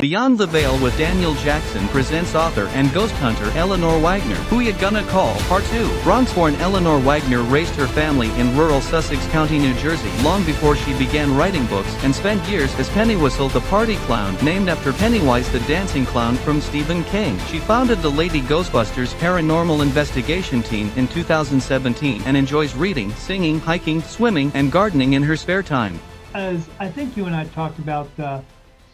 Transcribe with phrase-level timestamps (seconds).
[0.00, 4.72] Beyond the Veil with Daniel Jackson presents author and ghost hunter Eleanor Wagner, Who You
[4.72, 6.02] Gonna Call, Part 2.
[6.02, 10.96] Bronx-born Eleanor Wagner raised her family in rural Sussex County, New Jersey, long before she
[10.96, 15.60] began writing books, and spent years as Pennywhistle the Party Clown, named after Pennywise the
[15.60, 17.38] dancing clown from Stephen King.
[17.48, 24.00] She founded the Lady Ghostbusters Paranormal Investigation Team in 2017, and enjoys reading, singing, hiking,
[24.00, 26.00] swimming, and gardening in her spare time.
[26.32, 28.40] As I think you and I talked about uh,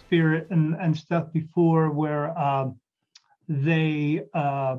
[0.06, 2.78] spirit and, and stuff before where um,
[3.48, 4.76] they uh,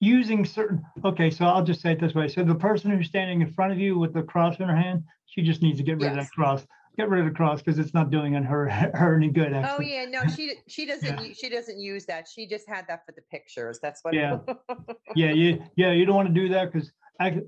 [0.00, 3.40] using certain okay so i'll just say it this way so the person who's standing
[3.40, 5.94] in front of you with the cross in her hand she just needs to get
[5.94, 6.10] rid yes.
[6.12, 6.66] of that cross
[6.98, 9.86] get rid of the cross because it's not doing her her any good oh, actually.
[9.86, 11.32] oh yeah no she she doesn't yeah.
[11.34, 14.38] she doesn't use that she just had that for the pictures that's what yeah
[15.16, 16.92] yeah you yeah you don't want to do that because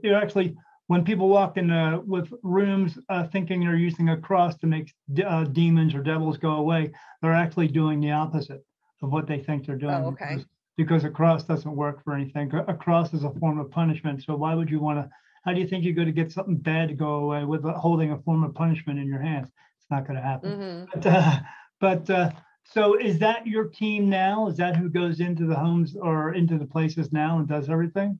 [0.03, 0.57] you're actually
[0.89, 4.93] when people walk in uh, with rooms uh, thinking they're using a cross to make
[5.25, 6.91] uh, demons or devils go away,
[7.23, 8.65] they're actually doing the opposite
[9.03, 9.95] of what they think they're doing.
[9.95, 10.37] Oh, okay.
[10.37, 10.47] Because,
[10.79, 12.51] because a cross doesn't work for anything.
[12.55, 14.25] A cross is a form of punishment.
[14.25, 15.11] So why would you want to?
[15.45, 18.13] How do you think you're going to get something bad to go away with holding
[18.13, 19.49] a form of punishment in your hands?
[19.79, 20.51] It's not going to happen.
[20.59, 21.01] Mm-hmm.
[21.01, 21.39] But, uh,
[21.81, 22.31] but uh,
[22.65, 24.49] so is that your team now?
[24.49, 28.19] Is that who goes into the homes or into the places now and does everything?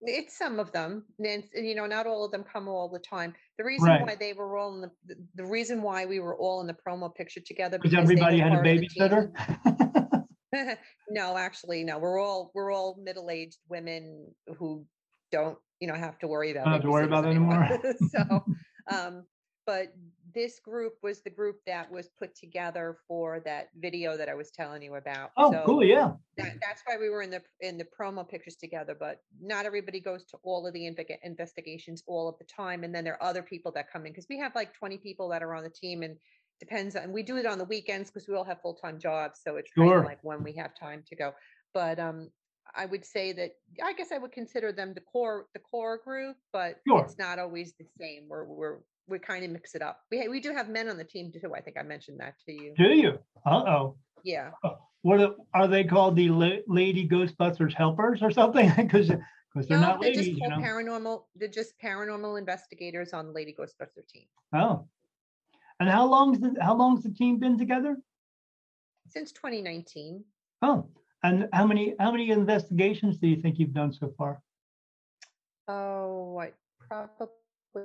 [0.00, 3.34] It's some of them, and you know, not all of them come all the time.
[3.58, 4.02] The reason right.
[4.02, 7.12] why they were all in the, the reason why we were all in the promo
[7.12, 9.32] picture together because everybody had a babysitter.
[11.10, 11.98] no, actually, no.
[11.98, 14.26] We're all we're all middle aged women
[14.58, 14.84] who
[15.32, 16.64] don't, you know, have to worry about.
[16.64, 17.64] Don't have to worry about anymore.
[17.64, 17.94] anymore.
[18.10, 18.44] so,
[18.90, 19.24] um,
[19.68, 19.92] but
[20.34, 24.50] this group was the group that was put together for that video that I was
[24.50, 25.30] telling you about.
[25.36, 25.84] Oh, so cool!
[25.84, 28.96] Yeah, that, that's why we were in the in the promo pictures together.
[28.98, 30.86] But not everybody goes to all of the
[31.22, 34.26] investigations all of the time, and then there are other people that come in because
[34.30, 36.16] we have like twenty people that are on the team, and
[36.60, 39.40] depends on we do it on the weekends because we all have full time jobs,
[39.44, 40.02] so it's sure.
[40.02, 41.34] like when we have time to go.
[41.74, 42.30] But um,
[42.74, 43.52] I would say that
[43.82, 47.02] I guess I would consider them the core the core group, but sure.
[47.02, 48.24] it's not always the same.
[48.28, 48.78] We're we're
[49.08, 50.00] we kind of mix it up.
[50.10, 51.54] We we do have men on the team too.
[51.54, 52.74] I think I mentioned that to you.
[52.76, 53.18] Do you?
[53.46, 53.96] Uh oh.
[54.24, 54.50] Yeah.
[55.02, 56.16] What are, are they called?
[56.16, 58.70] The La- Lady Ghostbusters helpers or something?
[58.76, 59.10] Because
[59.54, 60.26] because they're no, not they're ladies.
[60.26, 60.56] just you know?
[60.56, 61.22] paranormal.
[61.34, 64.24] They're just paranormal investigators on the Lady Ghostbuster team.
[64.52, 64.86] Oh.
[65.80, 67.96] And how long's the how long's the team been together?
[69.08, 70.22] Since 2019.
[70.62, 70.86] Oh.
[71.22, 74.40] And how many how many investigations do you think you've done so far?
[75.66, 76.54] Oh, what
[76.88, 77.34] probably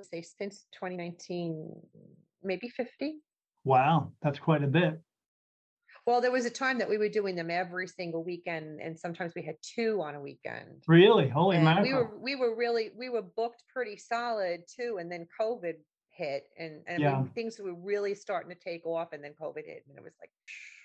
[0.01, 1.71] say since 2019,
[2.43, 3.15] maybe 50.
[3.65, 5.01] Wow, that's quite a bit.
[6.05, 9.33] Well, there was a time that we were doing them every single weekend, and sometimes
[9.35, 10.83] we had two on a weekend.
[10.87, 11.29] Really?
[11.29, 11.85] Holy and mackerel!
[11.85, 15.75] We were we were really we were booked pretty solid too, and then COVID
[16.11, 17.21] hit, and and yeah.
[17.21, 20.13] we, things were really starting to take off, and then COVID hit, and it was
[20.19, 20.29] like.
[20.29, 20.82] It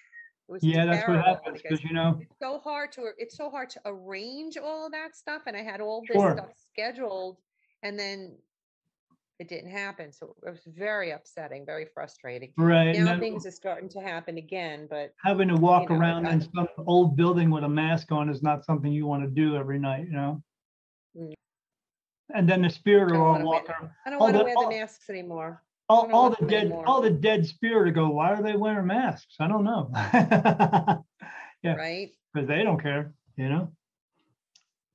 [0.48, 3.70] was yeah, that's what happens because you know it's so hard to it's so hard
[3.70, 6.32] to arrange all that stuff, and I had all this sure.
[6.36, 7.38] stuff scheduled,
[7.82, 8.36] and then
[9.38, 10.12] it didn't happen.
[10.12, 12.52] So it was very upsetting, very frustrating.
[12.56, 12.96] Right.
[12.96, 16.26] Now, now things are starting to happen again, but having to walk you know, around
[16.26, 19.56] in some old building with a mask on is not something you want to do
[19.56, 20.42] every night, you know.
[21.16, 21.34] Mm.
[22.34, 23.90] And then the spirit will all walk around.
[24.04, 25.62] I don't want to wear the masks anymore.
[25.88, 26.86] All, all the dead, anymore.
[26.86, 28.10] all the dead spirit to go.
[28.10, 29.36] Why are they wearing masks?
[29.40, 29.90] I don't know.
[31.62, 32.10] yeah, right.
[32.32, 33.72] Because they don't care, you know.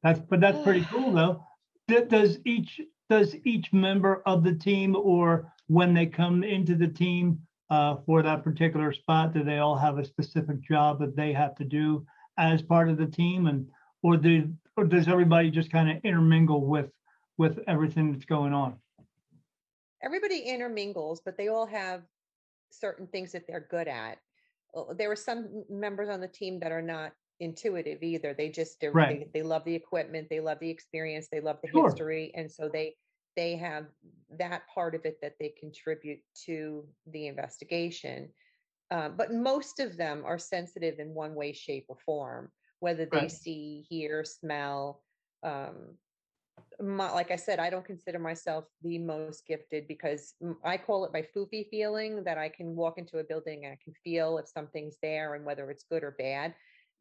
[0.04, 1.44] That's but that's pretty cool though.
[1.88, 7.40] Does each does each member of the team or when they come into the team
[7.70, 11.56] uh, for that particular spot, do they all have a specific job that they have
[11.56, 12.06] to do
[12.38, 13.68] as part of the team and
[14.02, 16.92] or do or does everybody just kind of intermingle with
[17.38, 18.76] with everything that's going on?
[20.04, 22.04] Everybody intermingles, but they all have
[22.72, 24.18] certain things that they're good at.
[24.98, 28.34] There are some members on the team that are not intuitive either.
[28.34, 29.32] They just right.
[29.34, 31.90] they, they love the equipment, they love the experience, they love the sure.
[31.90, 32.96] history, and so they
[33.36, 33.86] they have
[34.38, 38.30] that part of it that they contribute to the investigation.
[38.92, 43.22] Um, but most of them are sensitive in one way, shape, or form, whether they
[43.22, 43.32] right.
[43.32, 45.02] see, hear, smell.
[45.42, 45.98] Um,
[46.82, 50.34] my, like I said, I don't consider myself the most gifted because
[50.64, 53.78] I call it my foofy feeling that I can walk into a building and I
[53.84, 56.54] can feel if something's there and whether it's good or bad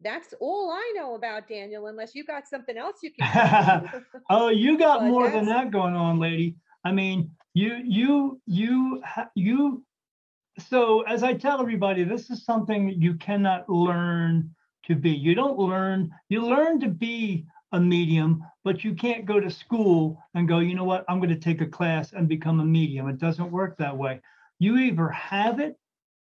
[0.02, 3.90] that's all I know about Daniel, unless you got something else you can.
[4.31, 6.56] oh, you got more than that going on, lady.
[6.84, 9.02] I mean, you, you, you,
[9.34, 9.84] you.
[10.69, 14.55] So, as I tell everybody, this is something you cannot learn
[14.87, 15.10] to be.
[15.10, 20.22] You don't learn, you learn to be a medium, but you can't go to school
[20.34, 23.08] and go, you know what, I'm going to take a class and become a medium.
[23.08, 24.20] It doesn't work that way.
[24.58, 25.76] You either have it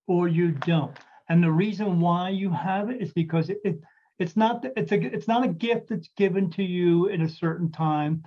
[0.08, 0.96] or you don't.
[1.30, 3.80] And the reason why you have it is because it, it
[4.20, 7.72] it's not it's a it's not a gift that's given to you in a certain
[7.72, 8.24] time.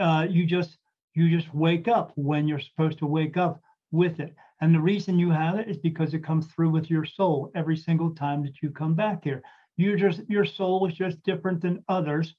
[0.00, 0.78] Uh, you just
[1.14, 3.60] you just wake up when you're supposed to wake up
[3.90, 4.34] with it.
[4.60, 7.76] And the reason you have it is because it comes through with your soul every
[7.76, 9.42] single time that you come back here.
[9.76, 12.34] You just your soul is just different than others.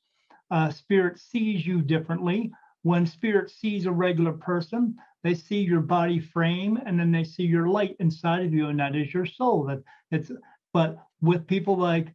[0.49, 2.51] Uh, spirit sees you differently.
[2.83, 7.43] When spirit sees a regular person, they see your body frame and then they see
[7.43, 9.65] your light inside of you, and that is your soul.
[9.65, 10.31] That it's
[10.73, 12.13] but with people like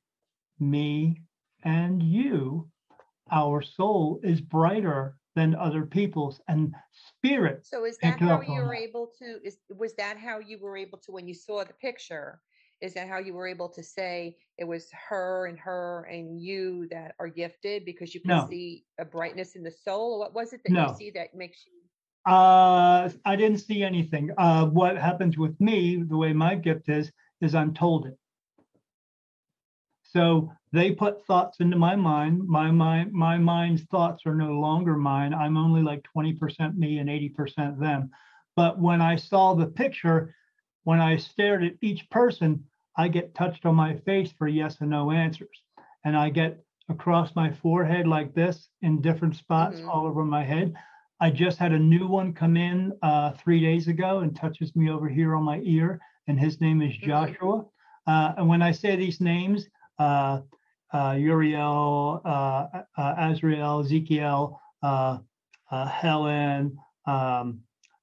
[0.59, 1.21] me
[1.65, 2.69] and you,
[3.31, 7.67] our soul is brighter than other people's and spirit.
[7.67, 8.89] So is that how you were that.
[8.89, 12.41] able to is was that how you were able to when you saw the picture?
[12.83, 16.89] Is that how you were able to say it was her and her and you
[16.91, 18.47] that are gifted because you can no.
[18.51, 20.19] see a brightness in the soul?
[20.19, 20.89] What was it that no.
[20.89, 21.73] you see that makes you
[22.25, 24.31] uh, I didn't see anything.
[24.39, 28.17] Uh, what happens with me, the way my gift is, is I'm told it.
[30.05, 32.47] So they put thoughts into my mind.
[32.47, 35.35] My mind, my mind's thoughts are no longer mine.
[35.35, 38.11] I'm only like 20% me and 80% them.
[38.55, 40.35] But when I saw the picture,
[40.85, 42.65] when I stared at each person,
[42.97, 45.63] I get touched on my face for yes and no answers.
[46.05, 49.89] And I get across my forehead like this in different spots mm-hmm.
[49.89, 50.75] all over my head.
[51.21, 54.91] I just had a new one come in uh, three days ago and touches me
[54.91, 57.07] over here on my ear, and his name is mm-hmm.
[57.07, 57.65] Joshua.
[58.07, 59.69] Uh, and when I say these names,
[59.99, 60.41] uh,
[60.93, 62.67] uh, Uriel, uh,
[62.99, 65.19] uh, Azrael, Ezekiel, uh,
[65.71, 67.61] Helen, um,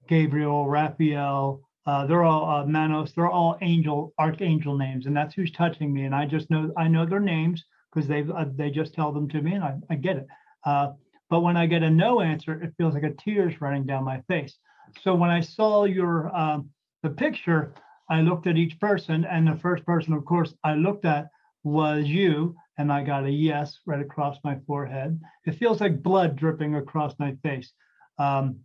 [0.07, 1.61] Gabriel, Raphael.
[2.07, 3.13] They're all Manos.
[3.13, 6.05] They're all angel, archangel names, and that's who's touching me.
[6.05, 7.63] And I just know I know their names
[7.93, 8.25] because they
[8.55, 10.27] they just tell them to me, and I, I get it.
[10.65, 14.21] but when I get a no answer, it feels like a tears running down my
[14.27, 14.57] face.
[15.01, 16.69] So when I saw your um,
[17.03, 17.73] the picture,
[18.09, 21.27] I looked at each person, and the first person, of course, I looked at
[21.63, 25.19] was you, and I got a yes right across my forehead.
[25.45, 27.71] It feels like blood dripping across my face.
[28.17, 28.59] Um,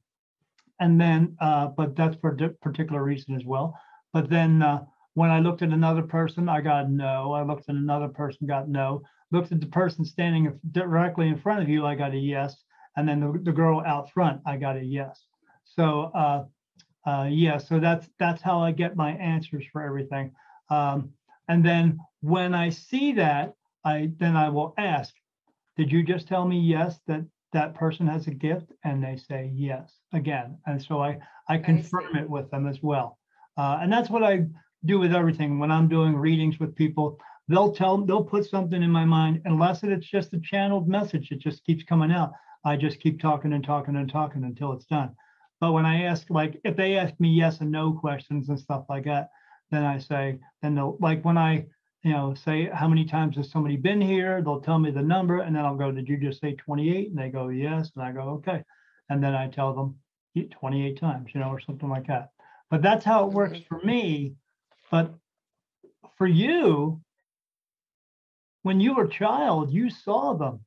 [0.80, 3.78] and then, uh, but that's for a particular reason as well.
[4.12, 4.84] But then uh,
[5.14, 7.32] when I looked at another person, I got no.
[7.32, 9.02] I looked at another person, got no.
[9.30, 12.56] Looked at the person standing directly in front of you, I got a yes.
[12.96, 15.26] And then the, the girl out front, I got a yes.
[15.64, 16.44] So uh,
[17.06, 20.32] uh, yeah, so that's that's how I get my answers for everything.
[20.70, 21.10] Um,
[21.48, 23.54] and then when I see that,
[23.84, 25.14] I then I will ask,
[25.76, 27.24] did you just tell me yes that
[27.54, 28.70] that person has a gift?
[28.84, 30.58] And they say yes again.
[30.66, 31.18] And so I
[31.48, 33.18] I confirm I it with them as well.
[33.56, 34.46] Uh, and that's what I
[34.84, 35.58] do with everything.
[35.58, 37.18] When I'm doing readings with people,
[37.48, 41.30] they'll tell they'll put something in my mind, unless it's just a channeled message.
[41.30, 42.32] It just keeps coming out.
[42.64, 45.14] I just keep talking and talking and talking until it's done.
[45.60, 48.84] But when I ask, like, if they ask me yes and no questions and stuff
[48.88, 49.28] like that,
[49.70, 51.66] then I say, then they'll like when I,
[52.04, 55.40] you know, say how many times has somebody been here, they'll tell me the number,
[55.40, 57.08] and then I'll go, did you just say 28?
[57.08, 58.62] And they go, yes, and I go, okay,
[59.08, 59.96] and then I tell them
[60.50, 62.28] 28 times, you know, or something like that.
[62.70, 64.34] But that's how it works for me.
[64.90, 65.14] But
[66.18, 67.00] for you,
[68.62, 70.60] when you were a child, you saw them.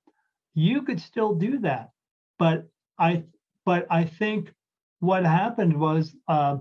[0.56, 1.92] You could still do that.
[2.40, 2.68] But
[2.98, 3.24] I
[3.64, 4.52] but I think
[5.00, 6.58] what happened was uh,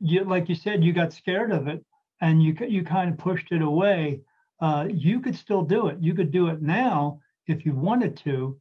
[0.00, 1.84] you like you said, you got scared of it
[2.24, 4.20] and you you kind of pushed it away.
[4.58, 5.98] Uh, you could still do it.
[6.00, 8.58] You could do it now if you wanted to,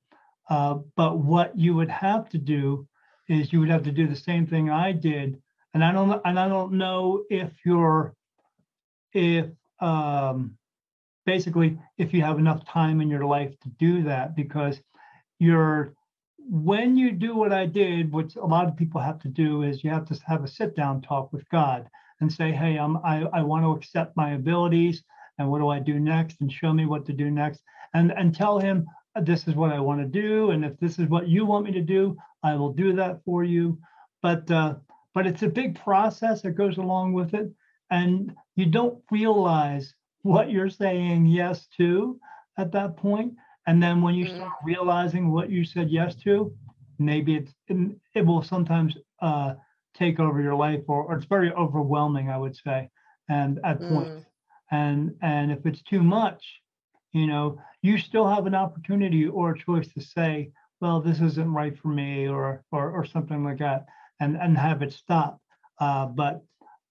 [0.49, 2.85] uh, but what you would have to do
[3.29, 5.41] is you would have to do the same thing I did.
[5.73, 8.13] And I don't and I don't know if you're
[9.13, 9.47] if
[9.79, 10.57] um,
[11.25, 14.81] basically if you have enough time in your life to do that because
[15.39, 15.93] you're
[16.37, 19.85] when you do what I did, what a lot of people have to do is
[19.85, 21.89] you have to have a sit down talk with God
[22.23, 25.03] and say, hey, I'm, I, I want to accept my abilities
[25.37, 27.61] and what do I do next and show me what to do next
[27.93, 28.87] and, and tell him
[29.21, 30.51] this is what I want to do.
[30.51, 33.43] And if this is what you want me to do, I will do that for
[33.43, 33.77] you.
[34.21, 34.75] But, uh,
[35.13, 37.51] but it's a big process that goes along with it.
[37.91, 42.19] And you don't realize what you're saying yes to
[42.57, 43.33] at that point.
[43.67, 44.67] and then when you start mm-hmm.
[44.73, 46.53] realizing what you said yes to,
[46.99, 47.53] maybe it's
[48.17, 49.53] it will sometimes uh,
[49.93, 52.89] take over your life, or, or, it's very overwhelming, I would say,
[53.29, 53.89] and at mm.
[53.89, 54.25] points.
[54.71, 56.43] And and if it's too much,
[57.11, 61.53] you know, you still have an opportunity or a choice to say, well, this isn't
[61.53, 63.85] right for me, or or, or something like that,
[64.19, 65.39] and and have it stop.
[65.79, 66.41] Uh, but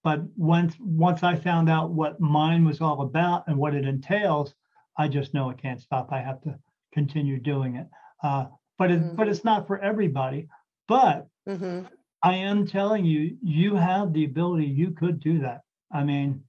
[0.05, 4.55] but once once I found out what mine was all about and what it entails,
[4.97, 6.09] I just know I can't stop.
[6.13, 6.59] I have to
[6.93, 7.87] continue doing it.
[8.23, 8.47] Uh,
[8.79, 9.17] but it, mm-hmm.
[9.17, 10.49] but it's not for everybody.
[10.89, 11.87] But mm-hmm.
[12.23, 14.67] I am telling you, you have the ability.
[14.67, 15.63] You could do that.
[15.93, 16.45] I mean,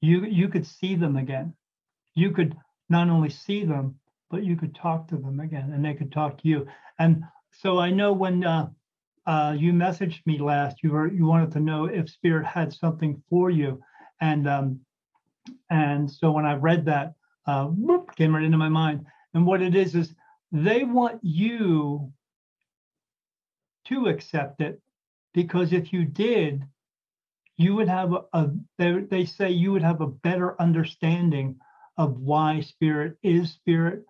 [0.00, 1.54] you you could see them again.
[2.14, 2.56] You could
[2.88, 3.96] not only see them,
[4.30, 6.66] but you could talk to them again, and they could talk to you.
[6.98, 8.68] And so I know when uh,
[9.26, 13.22] uh, you messaged me last, you were you wanted to know if Spirit had something
[13.28, 13.80] for you,
[14.20, 14.80] and um,
[15.70, 17.14] and so when I read that,
[17.46, 19.04] uh, whoop, came right into my mind.
[19.34, 20.14] And what it is is
[20.50, 22.12] they want you
[23.88, 24.80] to accept it
[25.34, 26.64] because if you did,
[27.56, 31.56] you would have a, a they, they say you would have a better understanding
[31.96, 34.04] of why spirit is spirit,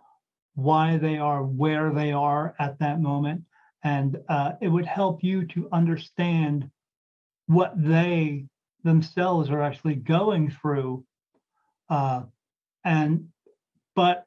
[0.55, 3.43] why they are where they are at that moment.
[3.83, 6.71] And uh, it would help you to understand
[7.47, 8.45] what they
[8.85, 11.05] themselves are actually going through.
[11.89, 12.23] Uh,
[12.85, 13.29] and,
[13.95, 14.25] but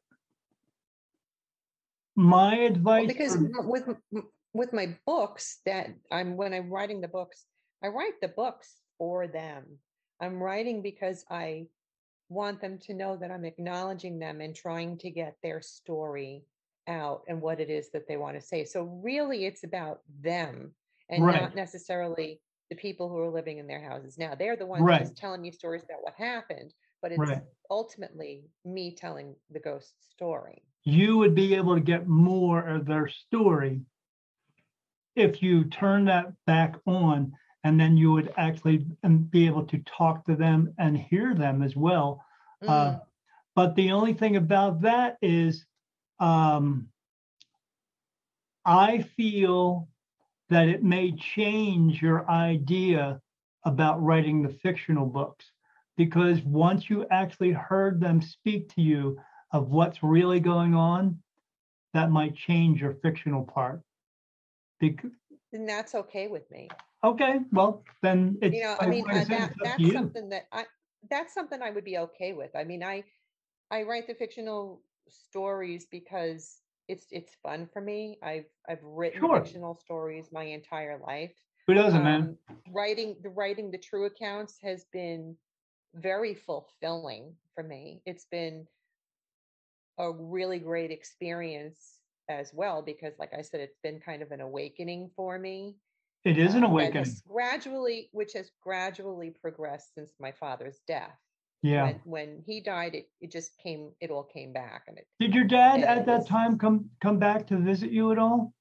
[2.16, 3.08] my advice.
[3.08, 3.90] Well, because for, with
[4.54, 7.46] with my books that I'm when I'm writing the books,
[7.84, 9.66] I write the books for them.
[10.22, 11.68] I'm writing because I
[12.30, 16.46] want them to know that I'm acknowledging them and trying to get their story
[16.88, 18.64] out and what it is that they want to say.
[18.64, 20.74] So really it's about them
[21.10, 21.42] and right.
[21.42, 22.40] not necessarily
[22.70, 24.34] the people who are living in their houses now.
[24.34, 25.16] They're the ones right.
[25.16, 27.42] telling me stories about what happened, but it's right.
[27.70, 30.64] ultimately me telling the ghost story.
[30.84, 33.82] You would be able to get more of their story
[35.16, 38.86] if you turn that back on and then you would actually
[39.30, 42.24] be able to talk to them and hear them as well.
[42.64, 42.70] Mm.
[42.70, 43.00] Uh,
[43.56, 45.66] but the only thing about that is,
[46.20, 46.88] um,
[48.66, 49.90] I feel
[50.50, 53.22] that it may change your idea
[53.64, 55.52] about writing the fictional books
[55.98, 59.20] because once you actually heard them speak to you
[59.52, 61.20] of what's really going on,
[61.94, 63.82] that might change your fictional part.
[64.82, 65.12] Because,
[65.52, 66.68] then that's okay with me.
[67.04, 70.66] Okay, well then it's you know I mean uh, that, that's something that I
[71.10, 72.56] that's something I would be okay with.
[72.56, 73.04] I mean I
[73.72, 76.58] I write the fictional stories because
[76.88, 78.18] it's it's fun for me.
[78.24, 79.44] I've I've written sure.
[79.44, 81.34] fictional stories my entire life.
[81.68, 82.38] Who doesn't, um, man?
[82.70, 85.36] Writing the writing the true accounts has been
[85.96, 88.02] very fulfilling for me.
[88.06, 88.68] It's been
[89.98, 92.01] a really great experience
[92.40, 95.76] as well because like i said it's been kind of an awakening for me
[96.24, 97.06] it is an uh, awakening.
[97.28, 101.18] gradually which has gradually progressed since my father's death.
[101.64, 101.84] Yeah.
[101.84, 105.34] When, when he died it, it just came it all came back and it did
[105.34, 108.54] your dad at that was, time come come back to visit you at all?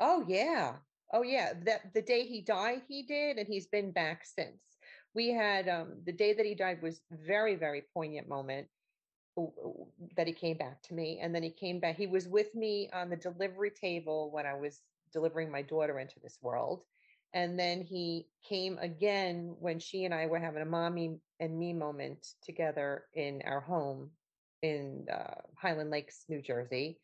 [0.00, 0.74] Oh yeah.
[1.12, 1.52] Oh yeah.
[1.64, 4.60] That the day he died he did and he's been back since.
[5.14, 8.68] We had um the day that he died was very very poignant moment
[10.16, 12.90] that he came back to me and then he came back he was with me
[12.92, 16.84] on the delivery table when i was delivering my daughter into this world
[17.34, 21.72] and then he came again when she and i were having a mommy and me
[21.72, 24.10] moment together in our home
[24.62, 26.98] in uh, highland lakes new jersey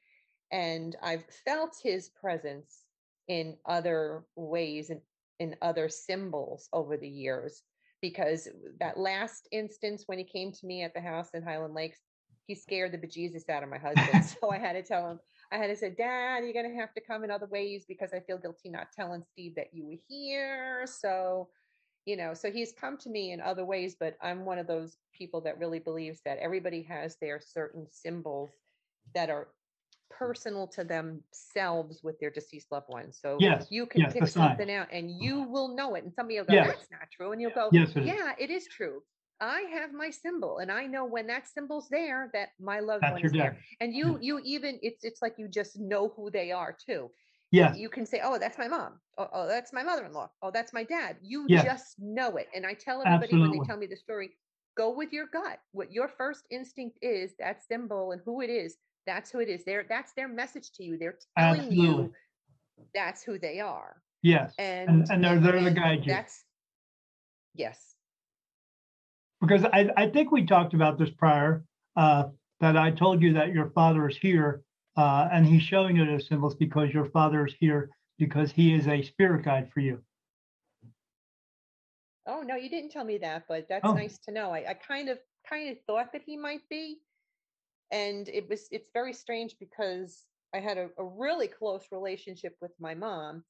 [0.52, 2.84] and i've felt his presence
[3.28, 5.00] in other ways and
[5.38, 7.62] in other symbols over the years
[8.00, 8.48] because
[8.80, 12.00] that last instance when he came to me at the house in highland lakes
[12.48, 14.24] he scared the bejesus out of my husband.
[14.40, 15.20] so I had to tell him,
[15.52, 18.10] I had to say, Dad, you're going to have to come in other ways because
[18.12, 20.86] I feel guilty not telling Steve that you were here.
[20.86, 21.48] So,
[22.06, 24.96] you know, so he's come to me in other ways, but I'm one of those
[25.12, 28.50] people that really believes that everybody has their certain symbols
[29.14, 29.48] that are
[30.10, 33.18] personal to themselves with their deceased loved ones.
[33.20, 36.04] So yes, you can yes, pick something out and you will know it.
[36.04, 36.68] And somebody will go, yes.
[36.68, 37.32] that's not true.
[37.32, 39.02] And you'll go, yes, yeah, it is true.
[39.40, 43.12] I have my symbol and I know when that symbol's there that my loved That's
[43.12, 43.58] one is there.
[43.80, 44.20] And mm-hmm.
[44.22, 47.10] you you even it's it's like you just know who they are too.
[47.50, 47.74] Yeah.
[47.74, 49.00] You can say, "Oh, that's my mom.
[49.16, 50.28] Oh, oh that's my mother-in-law.
[50.42, 52.48] Oh, that's my dad." You just know it.
[52.54, 53.48] And I tell everybody Absolutely.
[53.48, 54.30] when they tell me the story,
[54.76, 55.58] go with your gut.
[55.72, 58.76] What your first instinct is, that symbol and who it is,
[59.06, 59.64] that's who it is.
[59.64, 60.98] There that's their message to you.
[60.98, 61.86] They're telling Absolutely.
[61.86, 62.12] you
[62.94, 64.02] that's who they are.
[64.22, 64.52] Yes.
[64.58, 66.12] And and, and they're they're the guide you.
[66.12, 66.44] That's
[67.54, 67.94] yes
[69.40, 71.64] because I, I think we talked about this prior
[71.96, 72.24] uh,
[72.60, 74.62] that I told you that your father is here
[74.96, 78.88] uh, and he's showing you those symbols because your father is here because he is
[78.88, 80.02] a spirit guide for you.
[82.26, 83.94] Oh no, you didn't tell me that, but that's oh.
[83.94, 84.50] nice to know.
[84.50, 85.18] I, I kind of
[85.48, 86.98] kind of thought that he might be,
[87.90, 92.72] and it was it's very strange because I had a, a really close relationship with
[92.78, 93.44] my mom,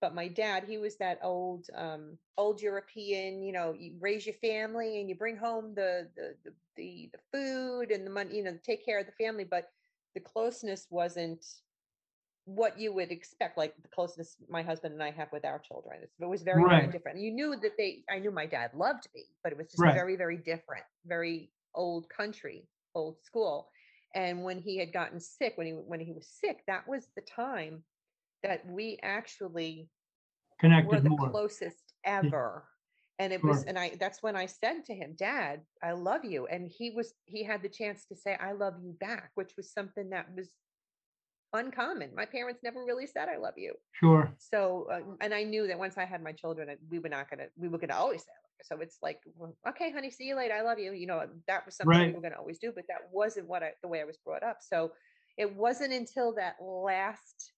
[0.00, 4.34] but my dad he was that old um old european you know you raise your
[4.36, 8.44] family and you bring home the the the the, the food and the money you
[8.44, 9.68] know take care of the family but
[10.14, 11.44] the closeness wasn't
[12.44, 16.02] what you would expect, like the closeness my husband and I have with our children.
[16.20, 16.66] It was very, Right.
[16.66, 17.20] very different.
[17.20, 19.92] You knew that they, I knew my dad loved me, but it was just Right.
[19.92, 23.70] very, very different, very old country, old school.
[24.14, 27.22] And when he had gotten sick, when he when he was sick, that was the
[27.22, 27.84] time
[28.42, 29.88] that we actually
[30.60, 31.30] connected were the more.
[31.30, 32.64] closest ever.
[33.18, 36.46] And it was, and I, that's when I said to him, Dad, I love you.
[36.46, 39.70] And he was, he had the chance to say, I love you back, which was
[39.70, 40.48] something that was
[41.52, 42.14] uncommon.
[42.14, 43.74] My parents never really said, I love you.
[43.92, 44.32] Sure.
[44.38, 47.28] So, uh, and I knew that once I had my children, uh, we were not
[47.28, 48.64] going to, we were going to always say, I love you.
[48.64, 50.54] so it's like, well, okay, honey, see you later.
[50.54, 50.92] I love you.
[50.92, 53.62] You know, that was something we were going to always do, but that wasn't what
[53.62, 54.58] I, the way I was brought up.
[54.60, 54.92] So
[55.36, 57.52] it wasn't until that last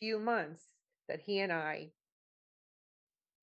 [0.00, 0.64] few months
[1.08, 1.90] that he and I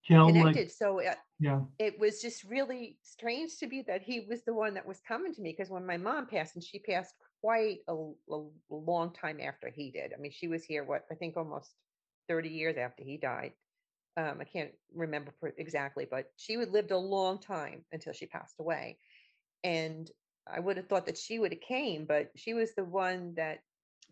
[0.03, 0.71] Gel like, connected.
[0.71, 1.61] So uh, yeah.
[1.79, 5.33] it was just really strange to be that he was the one that was coming
[5.33, 9.39] to me because when my mom passed and she passed quite a, a long time
[9.41, 11.71] after he did i mean she was here what i think almost
[12.27, 13.53] 30 years after he died
[14.17, 18.55] um, i can't remember exactly but she would lived a long time until she passed
[18.59, 18.97] away
[19.63, 20.11] and
[20.51, 23.59] i would have thought that she would have came but she was the one that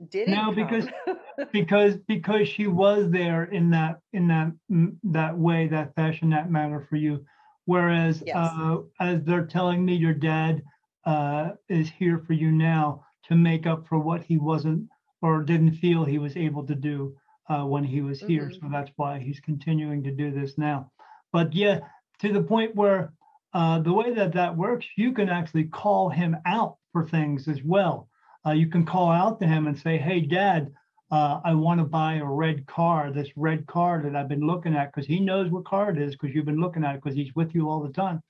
[0.09, 0.87] didn't No, because-
[1.51, 6.49] because because she was there in that in that mm, that way that fashion that
[6.51, 7.25] manner for you.
[7.65, 8.35] Whereas Yes.
[8.35, 10.63] uh as they're telling me your dad
[11.05, 14.87] uh is here for you now to make up for what he wasn't
[15.21, 17.15] or didn't feel he was able to do
[17.49, 18.49] uh when he was here.
[18.49, 18.59] Mhm.
[18.59, 20.91] so that's why he's continuing to do this now.
[21.31, 21.79] But yeah
[22.19, 23.13] to the point where
[23.53, 27.61] uh the way that that works you can actually call him out for things as
[27.63, 28.07] well
[28.45, 30.71] uh, you can call out to him and say hey dad
[31.11, 34.75] uh, I want to buy a red car, this red car that I've been looking
[34.75, 37.15] at, because he knows what car it is, because you've been looking at it, because
[37.15, 38.21] he's with you all the time.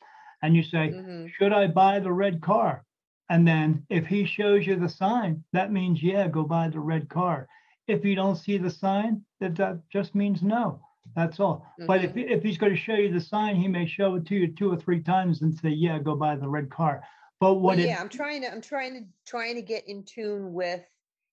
[0.43, 1.29] And you say, Mhm.
[1.29, 2.83] Should I buy the red car?
[3.29, 7.07] And then if he shows you the sign, that means, yeah, go buy the red
[7.09, 7.47] car.
[7.87, 10.81] If you don't see the sign, that, that just means no.
[11.15, 11.65] That's all.
[11.87, 14.35] But if, if he's going to show you the sign, he may show it to
[14.35, 17.03] you two or three times and say, yeah, go buy the red car.
[17.39, 20.03] But what Well, it, yeah, I'm trying to I'm trying to trying to get in
[20.03, 20.81] tune with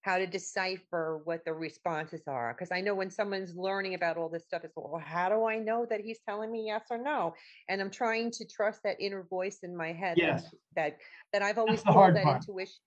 [0.02, 4.28] how to decipher what the responses are because I know when someone's learning about all
[4.28, 7.34] this stuff, it's well, how do I know that he's telling me yes or no?
[7.68, 10.54] And I'm trying to trust that inner voice in my head that- Yes.
[10.74, 10.98] that
[11.32, 12.36] that I've always called that part.
[12.42, 12.80] intuition,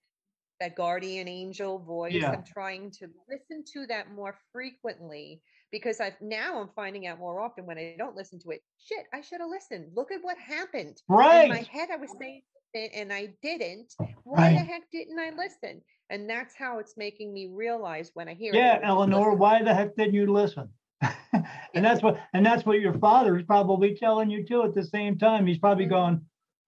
[0.60, 2.12] that guardian angel voice.
[2.12, 2.32] Yeah.
[2.32, 5.40] I'm trying to listen to that more frequently
[5.72, 8.62] because I've now I'm finding out more often when I don't listen to it.
[8.78, 9.92] Shit, I should have listened.
[9.96, 11.00] Look at what happened.
[11.08, 12.42] right In my head, I was saying
[12.76, 13.94] it and I didn't.
[14.24, 15.82] Why the heck didn't I listen?
[16.10, 18.56] And that's how it's making me realize when I hear it.
[18.56, 19.38] Yeah, Eleanor, listen.
[19.38, 20.68] why the heck didn't you listen?
[21.32, 24.84] and that's what and that's what your father is probably telling you too at the
[24.84, 25.46] same time.
[25.46, 25.90] He's probably Mhm.
[25.90, 26.20] going,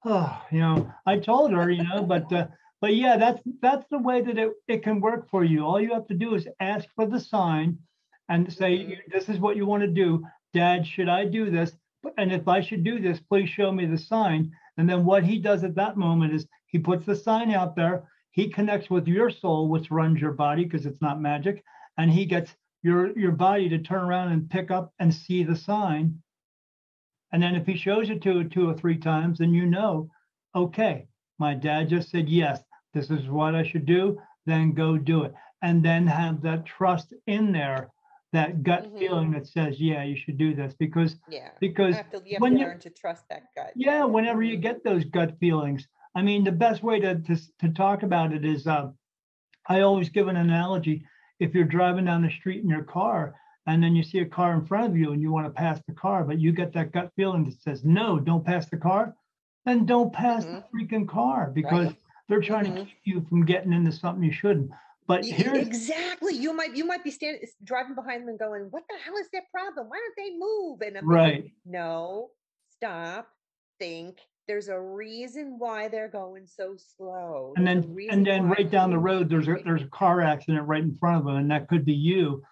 [0.04, 2.48] oh, you know, I told her, you know, but uh,
[2.80, 5.64] but yeah, that's that's the way that it, it can work for you.
[5.64, 7.78] All you have to do is ask for the sign
[8.28, 8.98] and say, Mhm.
[9.12, 10.24] this is what you want to do.
[10.52, 11.72] Dad, should I do this?
[12.16, 14.50] And if I should do this, please show me the sign.
[14.78, 18.08] And then what he does at that moment is he puts the sign out there.
[18.30, 21.64] He connects with your soul, which runs your body because it's not magic,
[21.98, 25.56] and he gets your your body to turn around and pick up and see the
[25.56, 26.22] sign.
[27.32, 30.10] And then if he shows it to two or three times, then you know,
[30.54, 32.62] okay, my dad just said yes,
[32.94, 34.20] this is what I should do.
[34.46, 37.90] Then go do it, and then have that trust in there,
[38.32, 38.98] that gut Mhm.
[38.98, 41.50] feeling that says, yeah, you should do this because Yeah.
[41.60, 43.72] Because have to, you have when to you- learn to trust that gut.
[43.74, 44.62] yeah, whenever you Mhm.
[44.62, 48.44] get those gut feelings, I mean, the best way to to, to talk about it
[48.44, 48.90] is, uh,
[49.66, 51.06] I always give an analogy.
[51.40, 53.34] If you're driving down the street in your car
[53.66, 55.80] and then you see a car in front of you and you want to pass
[55.86, 59.14] the car, but you get that gut feeling that says, no, don't pass the car,
[59.64, 61.94] then don't pass the freaking car because
[62.28, 62.86] they're trying to Mhm.
[62.86, 64.70] keep you from getting into something you shouldn't.
[65.08, 66.34] But here's exactly.
[66.34, 69.28] You might you might be standing driving behind them and going, "What the hell is
[69.32, 69.88] their problem?
[69.88, 71.52] Why don't they move?" And I'm thinking, right.
[71.64, 72.28] no,
[72.76, 73.26] stop,
[73.78, 74.18] think.
[74.46, 77.54] There's a reason why they're going so slow.
[77.56, 80.20] And There's a then and then right down the road, there's a there's a car
[80.20, 82.42] accident right in front of them, and that could be you.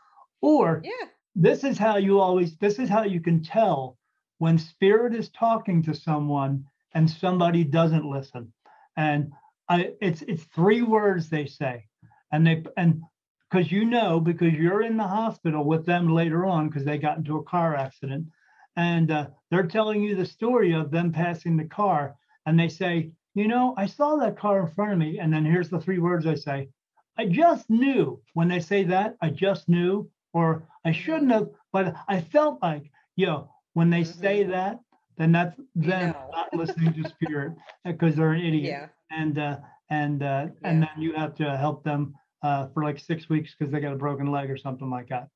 [0.40, 1.08] Or Yeah.
[1.34, 3.98] this is how you always this is how you can tell
[4.38, 6.64] when spirit is talking to someone
[6.94, 8.52] and somebody doesn't listen
[8.96, 9.32] and
[9.68, 11.84] i it's it's three words they say
[12.32, 13.02] and they and
[13.50, 17.18] because you know because you're in the hospital with them later on because they got
[17.18, 18.26] into a car accident
[18.76, 22.14] and uh, they're telling you the story of them passing the car
[22.46, 25.44] and they say you know i saw that car in front of me and then
[25.44, 26.68] here's the three words i say
[27.18, 31.94] i just knew when they say that i just knew or I shouldn't have, but
[32.08, 34.50] I felt like, yo, when they say Mhm.
[34.50, 34.80] that,
[35.16, 36.28] then that's them know.
[36.30, 38.64] not listening to spirit because they're an idiot.
[38.64, 38.88] Yeah.
[39.10, 39.58] And uh,
[39.90, 43.72] and uh, and then you have to help them uh, for like six weeks because
[43.72, 45.28] they got a broken leg or something like that.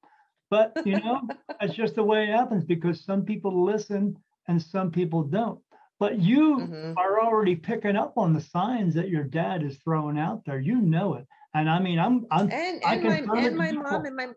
[0.51, 1.23] But you know,
[1.61, 4.17] that's just the way it happens because some people listen
[4.49, 5.61] and some people don't.
[5.99, 6.93] But you mm-hmm.
[6.97, 10.59] are already picking up on the signs that your dad is throwing out there.
[10.59, 11.27] You know it.
[11.55, 14.29] And I mean, I'm, I'm, and, and my, and my mom and my,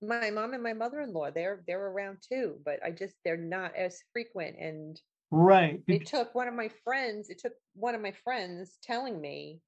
[0.00, 3.98] my mom and my mother-in-law, they're, they're around too, but I just, they're not as
[4.12, 4.56] frequent.
[4.60, 5.82] And right.
[5.86, 9.60] It took one of my friends, it took one of my friends telling me,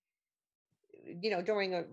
[1.06, 1.84] uh, you know, during a,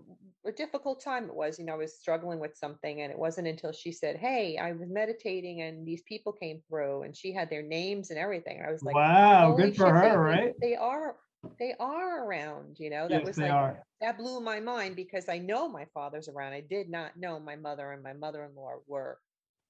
[0.46, 3.48] a difficult time it was, you know, I was struggling with something and it wasn't
[3.48, 7.50] until she said, Hey, I was meditating and these people came through and she had
[7.50, 8.58] their names and everything.
[8.58, 10.54] And I was like, Wow, good for her, they, right?
[10.60, 11.16] They are
[11.58, 13.08] they are around, you know.
[13.08, 13.82] That yes, was like are.
[14.00, 16.52] that blew my mind because I know my father's around.
[16.52, 19.18] I did not know my mother and my mother-in-law were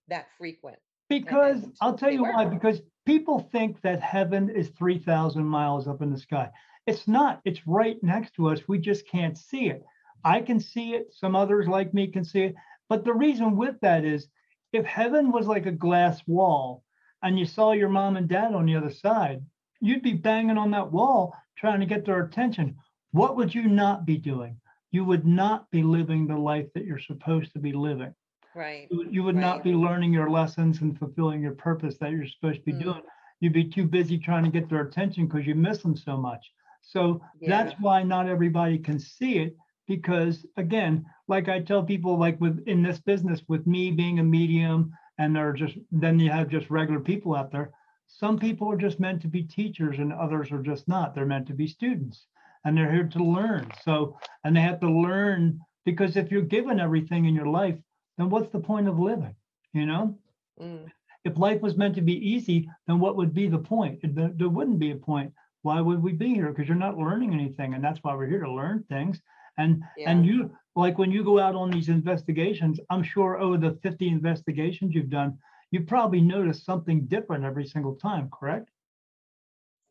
[0.08, 0.78] that frequent.
[1.08, 6.10] Because I'll tell you why, because people think that heaven is 3,000 miles up in
[6.10, 6.50] the sky.
[6.86, 8.60] It's not, it's right next to us.
[8.68, 9.84] We just can't see it.
[10.24, 12.54] I can see it, some others like me can see it.
[12.88, 14.28] But the reason with that is
[14.72, 16.82] if heaven was like a glass wall
[17.22, 19.42] and you saw your mom and dad on the other side,
[19.80, 22.76] you'd be banging on that wall trying to get their attention.
[23.12, 24.60] What would you not be doing?
[24.90, 28.14] You would not be living the life that you're supposed to be living.
[28.58, 28.88] Right.
[28.90, 29.40] You, you would right.
[29.40, 32.82] not be learning your lessons and fulfilling your purpose that you're supposed to be mm.
[32.82, 33.02] doing.
[33.40, 36.44] You'd be too busy trying to get their attention because you miss them so much.
[36.82, 37.50] So yeah.
[37.50, 42.62] that's why not everybody can see it because again, like I tell people like with
[42.66, 46.68] in this business with me being a medium and they're just then you have just
[46.70, 47.70] regular people out there
[48.08, 51.14] some people are just meant to be teachers and others are just not.
[51.14, 52.26] They're meant to be students
[52.64, 53.70] and they're here to learn.
[53.84, 57.76] So, and they have to learn because if you're given everything in your life,
[58.18, 59.34] then what's the point of living?
[59.72, 60.18] You know?
[60.60, 60.90] Mm.
[61.24, 64.00] If life was meant to be easy, then what would be the point?
[64.02, 65.32] There wouldn't be a point.
[65.62, 66.48] Why would we be here?
[66.48, 67.74] Because you're not learning anything.
[67.74, 69.20] And that's why we're here to learn things.
[69.56, 70.10] And yeah.
[70.10, 74.08] and you like when you go out on these investigations, I'm sure over the 50
[74.08, 75.36] investigations you've done,
[75.72, 78.70] you probably notice something different every single time, correct?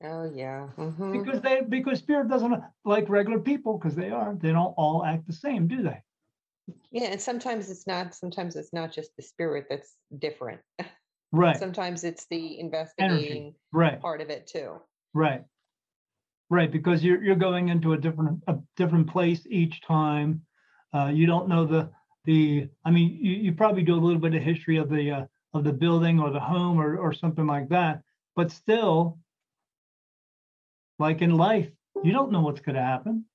[0.03, 0.67] Oh yeah.
[0.77, 1.11] Mm-hmm.
[1.11, 5.27] Because they because spirit doesn't like regular people because they are they don't all act
[5.27, 6.01] the same, do they?
[6.91, 8.13] Yeah, and sometimes it's not.
[8.15, 10.61] Sometimes it's not just the spirit that's different.
[11.33, 11.57] Right.
[11.57, 13.99] sometimes it's the investigating right.
[13.99, 14.81] part of it too.
[15.13, 15.43] Right.
[16.49, 20.41] Right, because you're you're going into a different a different place each time.
[20.93, 21.89] Uh, you don't know the
[22.23, 22.69] the.
[22.85, 25.65] I mean, you, you probably do a little bit of history of the uh, of
[25.65, 28.01] the building or the home or, or something like that.
[28.37, 29.19] But still,
[30.99, 31.69] like in life,
[32.03, 33.25] you don't know what's going to happen.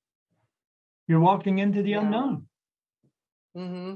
[1.07, 2.01] You're walking into the yeah.
[2.01, 2.47] unknown.
[3.57, 3.95] Mm-hmm.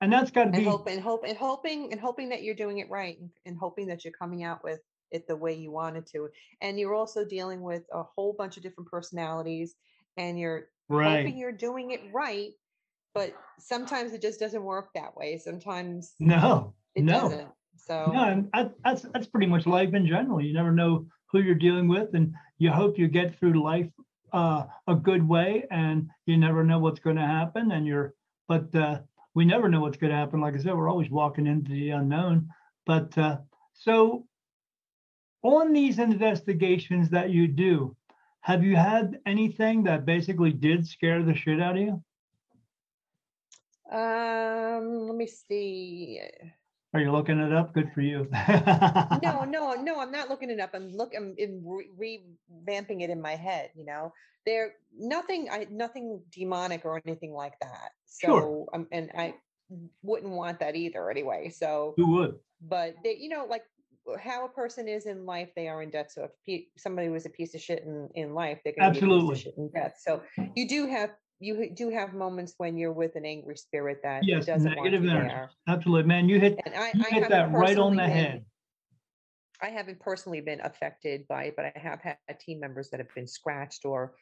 [0.00, 2.54] And that's got to be and hope and hope and hoping and hoping that you're
[2.54, 4.80] doing it right and, and hoping that you're coming out with
[5.10, 6.28] it the way you wanted to.
[6.60, 9.74] And you're also dealing with a whole bunch of different personalities
[10.16, 11.18] and you're right.
[11.18, 12.50] hoping you're doing it right.
[13.14, 15.38] But sometimes it just doesn't work that way.
[15.38, 17.20] Sometimes no, it no.
[17.20, 17.48] doesn't.
[17.78, 18.50] So no, and
[18.84, 20.40] that's that's pretty much life in general.
[20.40, 23.88] You never know who you're dealing with, and you hope you get through life
[24.32, 27.72] uh, a good way, and you never know what's going to happen.
[27.72, 28.14] And you're,
[28.48, 29.00] but uh,
[29.34, 30.40] we never know what's going to happen.
[30.40, 32.48] Like I said, we're always walking into the unknown.
[32.84, 33.38] But uh,
[33.74, 34.26] so
[35.42, 37.96] on these investigations that you do,
[38.40, 42.02] have you had anything that basically did scare the shit out of you?
[43.90, 46.20] Um, let me see.
[46.96, 47.74] Are you looking it up?
[47.74, 48.26] Good for you.
[49.22, 50.00] no, no, no.
[50.00, 50.70] I'm not looking it up.
[50.72, 51.12] I'm look.
[51.14, 51.90] I'm re-
[52.66, 53.68] revamping it in my head.
[53.74, 54.14] You know,
[54.46, 55.50] there nothing.
[55.52, 57.90] I nothing demonic or anything like that.
[58.06, 58.66] So, sure.
[58.72, 59.34] um, and I
[60.00, 61.10] wouldn't want that either.
[61.10, 62.36] Anyway, so who would?
[62.66, 63.64] But they, you know, like
[64.18, 66.12] how a person is in life, they are in death.
[66.12, 69.06] So if somebody was a piece of shit in in life, they're going to be
[69.06, 69.96] a piece of shit in death.
[69.98, 70.22] So
[70.54, 74.46] you do have you do have moments when you're with an angry spirit that yes,
[74.46, 75.28] doesn't negative want energy.
[75.28, 75.50] There.
[75.68, 76.28] Absolutely, man.
[76.28, 78.44] You hit, I, you I hit that right on the been, head.
[79.62, 83.14] I haven't personally been affected by it, but I have had team members that have
[83.14, 84.14] been scratched or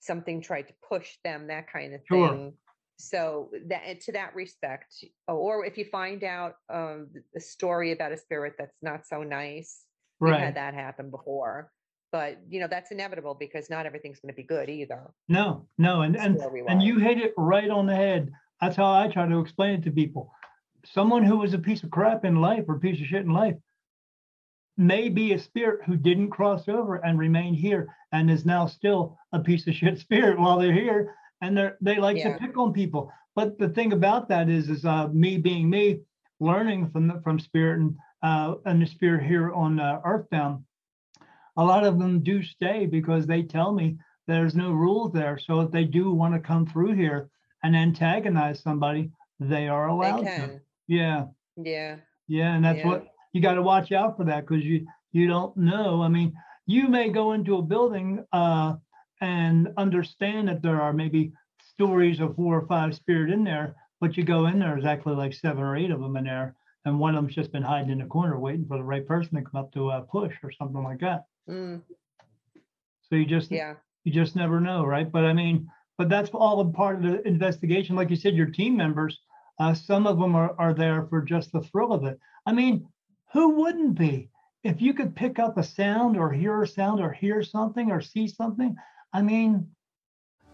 [0.00, 2.54] something tried to push them, that kind of thing.
[2.98, 4.94] So that to that respect,
[5.28, 9.82] or if you find out um, the story about a spirit that's not so nice,
[10.18, 10.32] right.
[10.32, 11.70] we've had that happen before
[12.12, 15.10] but you know that's inevitable because not everything's going to be good either.
[15.28, 16.38] No no and and,
[16.68, 18.30] and you hit it right on the head.
[18.60, 20.32] That's how i try to explain it to people.
[20.84, 23.32] Someone who was a piece of crap in life or a piece of shit in
[23.32, 23.56] life
[24.76, 29.18] may be a spirit who didn't cross over and remain here and is now still
[29.32, 32.32] a piece of shit spirit while they're here and they they like yeah.
[32.32, 33.12] to pick on people.
[33.34, 36.00] But the thing about that is is uh, me being me
[36.40, 40.64] learning from the, from spirit and uh, and the spirit here on uh, earthbound
[41.56, 45.38] a lot of them do stay because they tell me there's no rules there.
[45.38, 47.30] So if they do want to come through here
[47.62, 50.60] and antagonize somebody, they are allowed to.
[50.86, 51.26] Yeah.
[51.56, 51.96] Yeah.
[52.28, 52.86] Yeah, and that's yeah.
[52.86, 56.02] what you got to watch out for that because you you don't know.
[56.02, 56.32] I mean,
[56.66, 58.74] you may go into a building uh,
[59.20, 64.16] and understand that there are maybe stories of four or five spirit in there, but
[64.16, 66.98] you go in there, there's actually like seven or eight of them in there, and
[66.98, 69.42] one of them's just been hiding in the corner waiting for the right person to
[69.42, 71.24] come up to uh, push or something like that.
[71.48, 71.82] Mm.
[73.08, 73.74] So you just yeah
[74.06, 75.10] you just never know, right?
[75.10, 77.96] But I mean, but that's all a part of the investigation.
[77.96, 79.18] Like you said, your team members,
[79.58, 82.18] uh, some of them are, are there for just the thrill of it.
[82.46, 82.86] I mean,
[83.32, 84.30] who wouldn't be?
[84.62, 88.00] If you could pick up a sound or hear a sound or hear something or
[88.00, 88.76] see something,
[89.12, 89.68] I mean.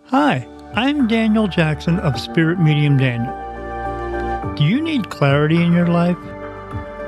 [0.07, 3.35] Hi, I'm Daniel Jackson of Spirit Medium Daniel.
[4.55, 6.19] Do you need clarity in your life?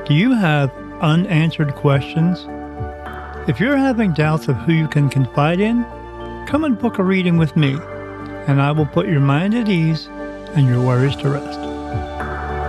[0.07, 0.70] Do you have
[1.01, 2.47] unanswered questions?
[3.46, 5.85] If you're having doubts of who you can confide in,
[6.46, 7.76] come and book a reading with me,
[8.46, 10.09] and I will put your mind at ease
[10.54, 11.59] and your worries to rest.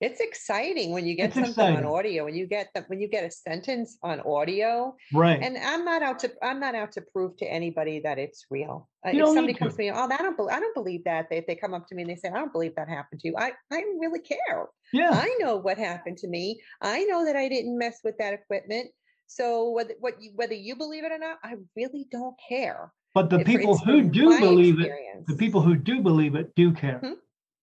[0.04, 1.78] it's exciting when you get it's something exciting.
[1.78, 4.96] on audio when you get that when you get a sentence on audio.
[5.14, 5.42] Right.
[5.42, 8.90] And i'm not out to i'm not out to prove to anybody that it's real.
[9.06, 9.80] Uh, if somebody comes to.
[9.80, 11.96] me oh i don't believe i don't believe that they, if they come up to
[11.96, 13.36] me and they say i don't believe that happened to you.
[13.38, 14.68] I i really care.
[14.92, 15.12] Yeah.
[15.12, 16.60] I know what happened to me.
[16.82, 18.90] I know that i didn't mess with that equipment.
[19.28, 22.92] So whether what you whether you believe it or not i really don't care.
[23.16, 25.30] But the people who do believe experience.
[25.30, 27.00] it the people who do believe it do care.
[27.00, 27.14] Hmm?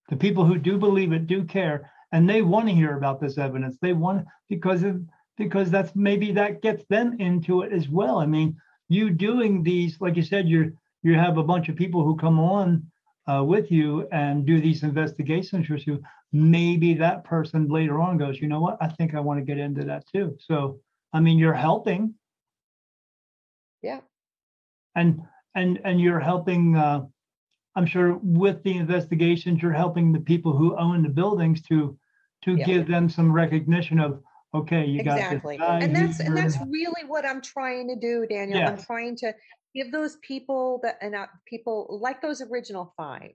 [0.09, 3.37] the people who do believe it do care and they want to hear about this
[3.37, 3.77] evidence.
[3.81, 5.01] They want because of
[5.37, 8.19] because that's maybe that gets them into it as well.
[8.19, 8.57] I mean,
[8.89, 10.71] you doing these, like you said, you're
[11.03, 12.85] you have a bunch of people who come on
[13.27, 16.01] uh, with you and do these investigations with you.
[16.31, 18.77] Maybe that person later on goes, you know what?
[18.81, 20.37] I think I want to get into that too.
[20.39, 20.79] So,
[21.13, 22.13] I mean, you're helping.
[23.81, 24.01] Yeah.
[24.95, 25.21] And
[25.55, 27.05] and and you're helping uh,
[27.75, 31.97] I'm sure with the investigations, you're helping the people who own the buildings to
[32.43, 32.65] to yeah.
[32.65, 34.21] give them some recognition of
[34.53, 35.57] okay, you exactly.
[35.57, 38.63] got exactly, and that's and that's really what I'm trying to do, Daniel.
[38.63, 39.33] I'm trying to
[39.73, 43.31] give those people that and uh, people like those original five.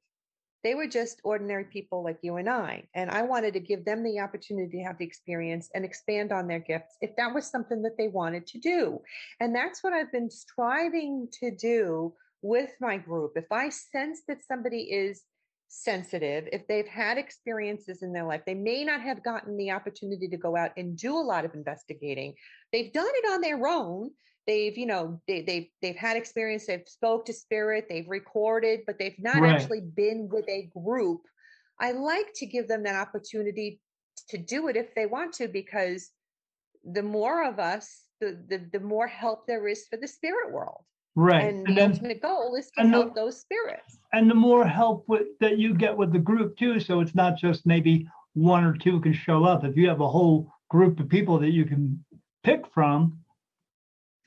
[0.64, 4.02] They were just ordinary people like you and I, and I wanted to give them
[4.02, 7.82] the opportunity to have the experience and expand on their gifts if that was something
[7.82, 9.00] that they wanted to do.
[9.38, 14.44] And that's what I've been striving to do with my group, if I sense that
[14.44, 15.22] somebody is
[15.68, 20.28] sensitive, if they've had experiences in their life, they may not have gotten the opportunity
[20.28, 22.34] to go out and do a lot of investigating.
[22.72, 24.10] They've done it on their own.
[24.46, 26.66] They've, you know, they, they've they've had experience.
[26.66, 27.86] They've spoke to spirit.
[27.88, 29.54] They've recorded, but they've not right.
[29.54, 31.22] actually been with a group.
[31.80, 33.80] I like to give them that opportunity
[34.28, 36.10] to do it if they want to, because
[36.84, 40.84] the more of us, the the, the more help there is for the spirit world.
[41.16, 41.48] Right.
[41.48, 43.98] And, and the then, ultimate goal is to help the, those spirits.
[44.12, 47.38] And the more help with, that you get with the group too, so it's not
[47.38, 49.64] just maybe one or two can show up.
[49.64, 52.04] If you have a whole group of people that you can
[52.44, 53.18] pick from,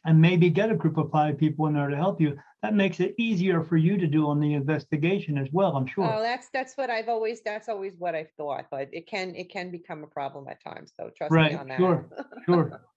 [0.05, 2.99] and maybe get a group of five people in there to help you, that makes
[2.99, 5.75] it easier for you to do on the investigation as well.
[5.75, 6.11] I'm sure.
[6.11, 9.51] Oh, that's that's what I've always that's always what I've thought, but it can it
[9.51, 10.93] can become a problem at times.
[10.97, 11.77] So trust right, me on that.
[11.77, 12.09] Sure,
[12.45, 12.81] sure.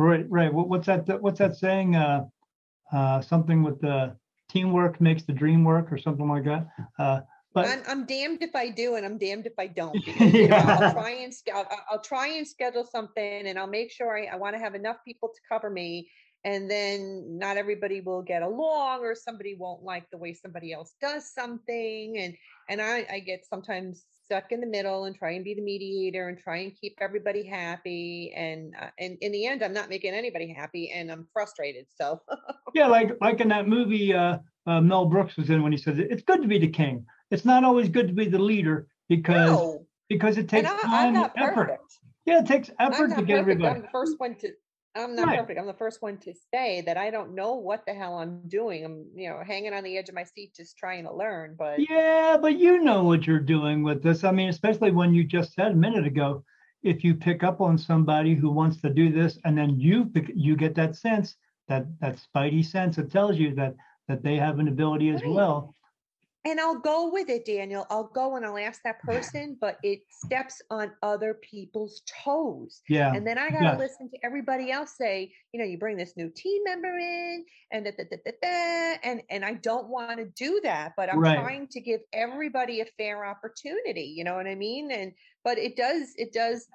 [0.00, 0.54] Right, right.
[0.54, 1.20] What's that?
[1.20, 1.96] What's that saying?
[1.96, 2.26] Uh,
[2.92, 4.16] uh, something with the
[4.48, 6.66] teamwork makes the dream work or something like that.
[6.98, 7.20] Uh,
[7.54, 9.92] but I'm, I'm damned if I do and I'm damned if I don't.
[10.04, 10.40] Because, yeah.
[10.40, 14.16] you know, I'll try and I'll, I'll, try and schedule something and I'll make sure
[14.16, 16.08] I, I want to have enough people to cover me.
[16.44, 20.94] And then not everybody will get along or somebody won't like the way somebody else
[21.00, 22.16] does something.
[22.18, 22.36] And
[22.68, 26.28] and I, I get sometimes stuck in the middle and try and be the mediator
[26.28, 30.12] and try and keep everybody happy and uh, and in the end i'm not making
[30.12, 32.20] anybody happy and i'm frustrated so.
[32.74, 35.98] Yeah like like in that movie uh, uh, mel brooks was in when he says
[35.98, 37.06] it's good to be the king.
[37.30, 39.86] It's not always good to be the leader because no.
[40.10, 41.54] because it takes I, time and effort.
[41.54, 41.98] perfect.
[42.26, 44.52] yeah it takes effort to get everybody i'm the first one to
[44.94, 45.38] I'm not right.
[45.38, 45.58] perfect.
[45.60, 48.84] I'm the first one to say that I don't know what the hell I'm doing.
[48.84, 51.54] I'm, you know, hanging on the edge of my seat just trying to learn.
[51.58, 54.24] But yeah, but you know what you're doing with this.
[54.24, 56.44] I mean, especially when you just said a minute ago,
[56.82, 60.56] if you pick up on somebody who wants to do this, and then you you
[60.56, 61.36] get that sense
[61.68, 63.74] that that spidey sense that tells you that
[64.08, 65.30] that they have an ability as right.
[65.30, 65.74] well
[66.44, 67.86] and I'll go with it, Daniel.
[67.90, 72.80] I'll go and I'll ask that person, but it steps on other people's toes.
[72.88, 73.12] Yeah.
[73.12, 73.76] And then I got to yeah.
[73.76, 77.84] listen to everybody else say, you know, you bring this new team member in and
[77.84, 81.18] da, da, da, da, da, and and I don't want to do that, but I'm
[81.18, 81.38] right.
[81.38, 84.92] trying to give everybody a fair opportunity, you know what I mean?
[84.92, 85.12] And
[85.44, 86.66] but it does it does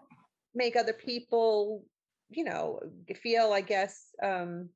[0.54, 1.86] make other people,
[2.30, 2.80] you know,
[3.22, 4.70] feel I guess um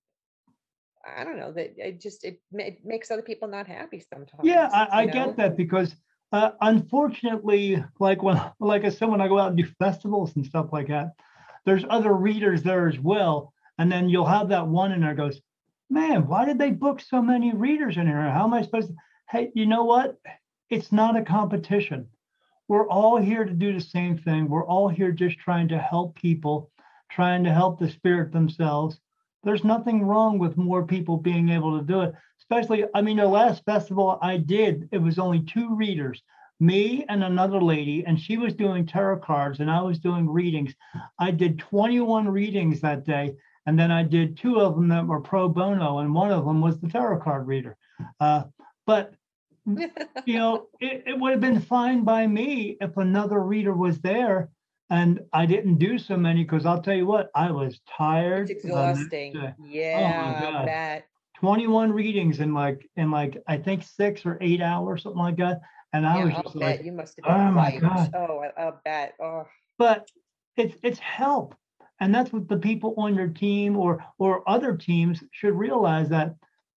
[1.16, 4.44] I don't know that it just it, it makes other people not happy sometimes.
[4.44, 5.96] Yeah, I, I get that because
[6.32, 10.46] uh, unfortunately, like when like I said, when I go out and do festivals and
[10.46, 11.14] stuff like that,
[11.66, 15.42] there's other readers there as well, and then you'll have that one in there goes,
[15.90, 18.30] man, why did they book so many readers in here?
[18.30, 18.96] How am I supposed to?
[19.30, 20.18] Hey, you know what?
[20.70, 22.08] It's not a competition.
[22.68, 24.50] We're all here to do the same thing.
[24.50, 26.72] We're all here just trying to help people,
[27.10, 29.00] trying to help the spirit themselves.
[29.44, 32.14] There's nothing wrong with more people being able to do it.
[32.40, 36.22] Especially, I mean, the last festival I did, it was only two readers,
[36.60, 40.74] me and another lady, and she was doing tarot cards and I was doing readings.
[41.20, 45.22] I did 21 readings that day, and then I did two of them that were
[45.22, 47.78] pro bono, and one of them was the tarot card reader.
[48.20, 48.46] Uh,
[48.86, 49.14] but
[50.26, 54.50] you know, it, it would have been fine by me if another reader was there
[54.90, 58.50] and I didn't do so many because I'll tell you what, I was tired.
[58.50, 59.36] It's exhausting.
[59.38, 61.08] Oh, yeah, oh I bet.
[61.40, 65.62] 21 readings in like in like I think six or eight hours, something like that.
[65.94, 68.12] And I yeah, was just I'll like, you must have been oh my god.
[68.16, 69.14] Oh, I, will bet.
[69.22, 69.46] Oh.
[69.78, 70.10] But
[70.56, 71.56] it's it's help.
[72.00, 76.36] And that's what the people on your team or or other teams should realize that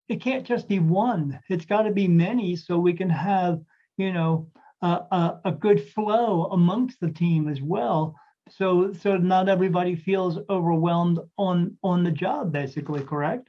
[0.08, 1.40] it can't just be one.
[1.48, 3.60] It's got to be many so we can have,
[3.96, 4.48] you know,
[4.82, 8.16] a, a good flow amongst the team as well.
[8.48, 13.48] So so not everybody feels overwhelmed on on the job, basically, correct?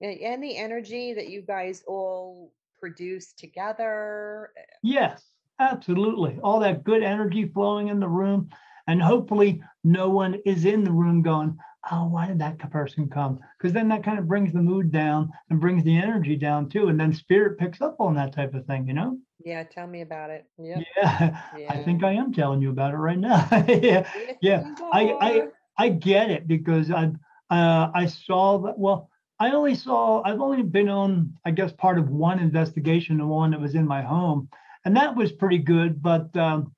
[0.00, 4.50] And the energy that you guys all produce together.
[4.58, 5.24] Eh, yes,
[5.58, 6.38] absolutely.
[6.42, 8.50] All that good energy flowing in the room.
[8.86, 11.56] And hopefully no one is in the room going,
[11.90, 13.40] oh, why did that person come?
[13.56, 16.88] Because then that kind of brings the mood down and brings the energy down too.
[16.88, 19.18] And then spirit picks up on that type of thing, you know?
[19.44, 20.46] Yeah, tell me about it.
[20.58, 20.84] Yep.
[20.96, 21.42] Yeah.
[21.58, 21.66] yeah.
[21.72, 23.46] I think I am telling you about it right now.
[23.68, 24.10] yeah.
[24.40, 24.74] Yeah.
[24.92, 25.42] I, I
[25.76, 27.10] I get it because I
[27.50, 31.98] uh, I saw that well, I only saw I've only been on, I guess, part
[31.98, 34.48] of one investigation, the one that was in my home.
[34.86, 36.02] And that was pretty good.
[36.02, 36.72] But um,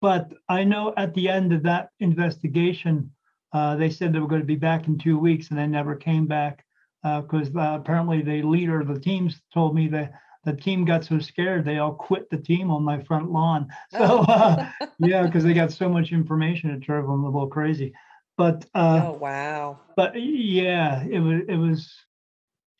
[0.00, 3.10] but I know at the end of that investigation,
[3.52, 5.94] uh, they said they were going to be back in two weeks, and they never
[5.94, 6.64] came back
[7.02, 10.12] because uh, uh, apparently the leader of the teams told me that
[10.44, 13.68] the team got so scared they all quit the team on my front lawn.
[13.90, 17.92] So uh, yeah, because they got so much information, it drove them a little crazy.
[18.36, 19.78] But uh, oh wow!
[19.96, 21.94] But yeah, it was it was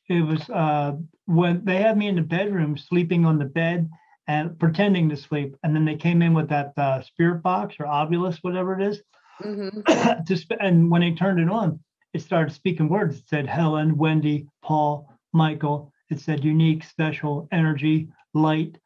[0.08, 0.96] it was uh,
[1.26, 3.88] when they had me in the bedroom sleeping on the bed
[4.26, 7.86] and pretending to sleep, and then they came in with that uh, spirit box or
[7.86, 9.02] Ovilus, whatever it is
[9.42, 10.24] Mm-hmm.
[10.24, 11.80] to sp- and when they turned it on,
[12.12, 13.18] it started speaking words.
[13.18, 15.92] It said Helen, Wendy, Paul, Michael.
[16.10, 18.78] It said unique, special, energy, light.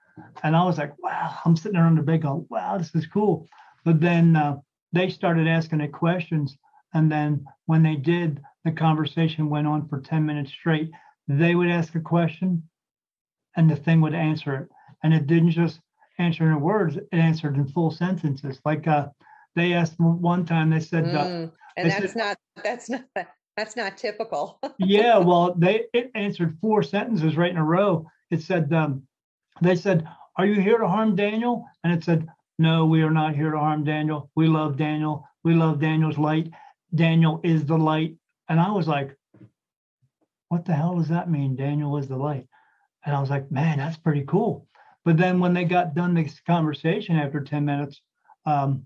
[0.42, 3.06] And I was like, wow, I'm sitting there on the bed going, wow, this is
[3.06, 3.48] cool.
[3.84, 4.58] But then uh,
[4.92, 6.56] they started asking it questions.
[6.92, 10.90] And then when they did, the conversation went on for 10 minutes straight.
[11.26, 12.62] They would ask a question
[13.56, 14.68] and the thing would answer it.
[15.02, 15.80] And it didn't just
[16.18, 18.60] answer in words, it answered in full sentences.
[18.64, 19.08] Like uh,
[19.56, 23.04] they asked one time, they said, uh, mm, and that's said, not, that's not,
[23.56, 24.58] that's not typical.
[24.78, 25.18] yeah.
[25.18, 28.06] Well, they, it answered four sentences right in a row.
[28.30, 29.02] It said, um,
[29.62, 31.64] they said, are you here to harm Daniel?
[31.84, 32.26] And it said,
[32.58, 34.30] no, we are not here to harm Daniel.
[34.34, 35.28] We love Daniel.
[35.42, 36.50] We love Daniel's light.
[36.94, 38.16] Daniel is the light.
[38.48, 39.16] And I was like,
[40.48, 41.56] what the hell does that mean?
[41.56, 42.46] Daniel is the light.
[43.04, 44.66] And I was like, man, that's pretty cool.
[45.04, 48.00] But then when they got done this conversation after 10 minutes,
[48.46, 48.84] um,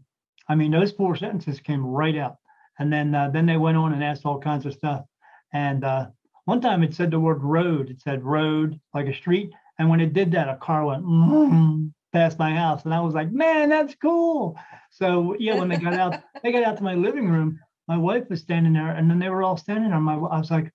[0.48, 2.36] I mean, those four sentences came right out.
[2.78, 5.04] And then uh, then they went on and asked all kinds of stuff.
[5.52, 6.06] And uh,
[6.44, 7.90] one time it said the word road.
[7.90, 9.52] It said road, like a street.
[9.78, 12.84] And when it did that, a car went mm, past my house.
[12.84, 14.58] And I was like, man, that's cool.
[14.90, 17.60] So yeah, when they got out, they got out to my living room.
[17.86, 20.00] My wife was standing there, and then they were all standing there.
[20.00, 20.72] My, I was like,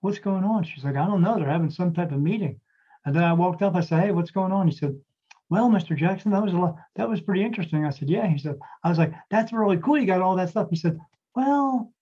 [0.00, 0.64] what's going on?
[0.64, 1.36] She's like, I don't know.
[1.36, 2.60] They're having some type of meeting.
[3.04, 3.74] And then I walked up.
[3.74, 4.68] I said, hey, what's going on?
[4.68, 4.94] He said,
[5.50, 5.96] well, Mr.
[5.96, 7.84] Jackson, that was a lot, that was pretty interesting.
[7.84, 8.26] I said, yeah.
[8.26, 9.98] He said, I was like, that's really cool.
[9.98, 10.68] You got all that stuff.
[10.70, 10.98] He said,
[11.34, 11.92] well,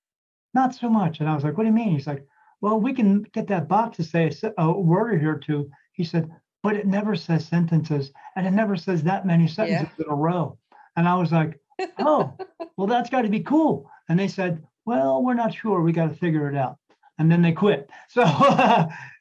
[0.55, 1.21] not so much.
[1.21, 1.93] And I was like, what do you mean?
[1.93, 2.27] He's like,
[2.61, 5.71] well, we can get that box to say a, word or here two.
[5.93, 6.31] He said,
[6.63, 10.05] but it never says sentences and it never says that many sentences yeah.
[10.05, 10.59] in a row.
[10.97, 11.59] And I was like,
[11.99, 12.37] oh,
[12.77, 13.91] well, that's got to be cool.
[14.09, 15.81] And they said, well, we're not sure.
[15.81, 16.79] We got to figure it out.
[17.19, 17.91] And then they quit.
[18.09, 18.23] So,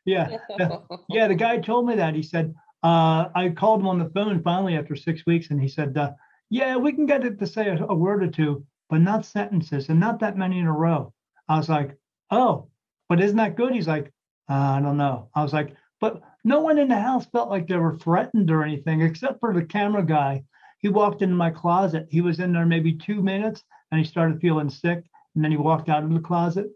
[0.05, 0.37] yeah,
[1.09, 2.15] yeah, the guy told me that.
[2.15, 5.67] He said, uh, I called him on the phone finally after six weeks, and he
[5.67, 6.11] said, uh,
[6.49, 9.89] "Yeah, we can get it to say a, a, word or two, but not sentences,
[9.89, 11.11] and not that many in a row."
[11.49, 11.97] I was like,
[12.29, 12.67] "Oh,
[13.09, 14.13] but isn't that good?" He's like,
[14.49, 17.67] uh, "I don't know." I was like, "But no one in the house felt like
[17.67, 20.43] they were threatened or anything, except for the camera guy.
[20.79, 22.07] He walked into my closet.
[22.11, 25.57] He was in there maybe two minutes, and he started feeling sick, and then he
[25.57, 26.69] walked out of the closet."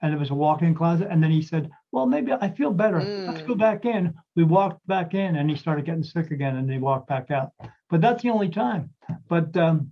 [0.00, 1.08] and it was a walk-in closet.
[1.10, 3.00] And then he said, "Well, maybe I feel better.
[3.26, 3.58] Let's go Mm.
[3.58, 7.08] back in." We walked back in, and he started getting sick again, and he walked
[7.08, 7.50] back out.
[7.90, 8.90] But that's the only time.
[9.28, 9.90] But um,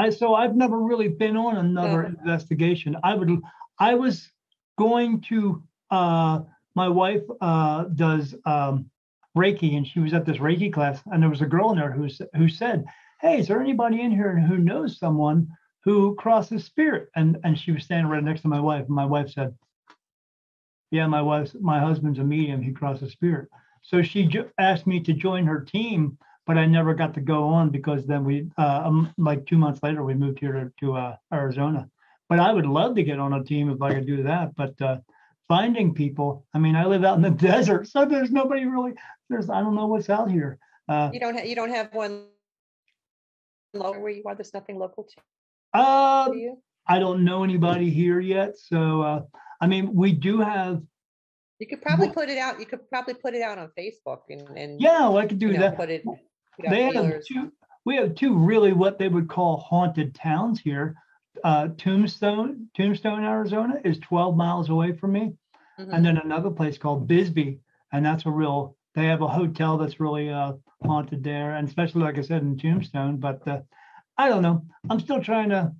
[0.00, 2.08] I so I've never really been on another No.
[2.08, 2.96] investigation.
[3.04, 3.30] I would
[3.78, 4.30] I was
[4.78, 6.40] going to uh
[6.74, 8.74] my wife uh does um
[9.36, 11.92] Reiki and she was at this Reiki class and there was a girl in there
[11.92, 12.84] who who said,
[13.20, 15.48] "Hey, is there anybody in here who knows someone
[15.84, 18.86] who crosses spirit?" And and she was standing right next to my wife.
[18.86, 19.54] And my wife said,
[20.90, 22.62] "Yeah, my wife's my husband's a medium.
[22.62, 23.48] He crosses spirit."
[23.82, 24.28] So she
[24.58, 26.18] asked me to join her team,
[26.50, 29.80] but I never got to go on because then we uh um, like 2 months
[29.84, 31.88] later we moved here to, to uh, Arizona.
[32.28, 34.74] But I would love to get on a team if I could do that, but
[34.82, 34.96] uh
[35.46, 38.94] finding people, I mean, I live out in the desert, so there's nobody really
[39.28, 40.58] there's I don't know what's out here.
[40.88, 42.14] Uh You don't have, you don't have one
[43.72, 45.16] local where you are, there's nothing local to
[45.82, 46.58] uh you?
[46.94, 49.20] I don't know anybody here yet, so uh
[49.60, 50.82] I mean, we do have
[51.60, 54.42] You could probably put it out, you could probably put it out on Facebook and,
[54.60, 54.70] and.
[54.80, 55.76] yeah, well, I could do you know, that.
[55.84, 56.02] Put it.
[56.70, 56.94] They have
[57.26, 57.52] two
[57.84, 60.94] we have two really what they would call haunted towns here.
[61.44, 65.32] Uh tombstone tombstone arizona is 12 miles away from me.
[65.78, 65.94] Mhm.
[65.94, 67.60] and then another place called bisbee
[67.92, 70.52] and that's a real they have a hotel that's really uh
[70.84, 71.54] haunted there.
[71.56, 73.60] And especially like i said in tombstone but uh,
[74.18, 74.62] i don't know.
[74.90, 75.72] I'm still trying to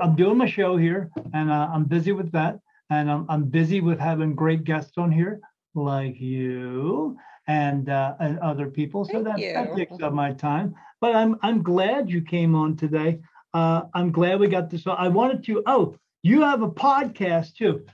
[0.00, 2.60] i'm doing my show here and uh, i'm busy with that.
[2.90, 5.40] And I'm, I'm busy with having great guests on here
[5.74, 7.16] like you
[7.46, 9.04] and uh, and other people.
[9.04, 10.74] So that, that takes up my time.
[11.00, 13.20] But I'm I'm glad you came on today.
[13.52, 14.86] Uh, I'm glad we got this.
[14.86, 15.62] I wanted to.
[15.66, 17.84] Oh, you have a podcast too.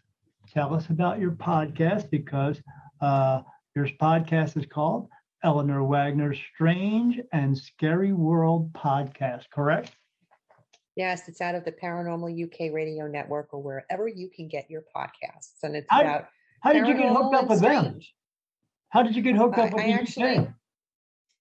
[0.52, 2.60] Tell us about your podcast because
[3.00, 3.42] uh,
[3.74, 5.08] your podcast is called
[5.42, 9.44] Eleanor Wagner's Strange and Scary World Podcast.
[9.50, 9.90] Correct?
[10.96, 14.82] Yes, it's out of the Paranormal UK Radio Network or wherever you can get your
[14.94, 15.62] podcasts.
[15.62, 16.28] And it's about
[16.60, 18.00] How did you get hooked up with them?
[18.90, 20.48] How did you get hooked up with I actually,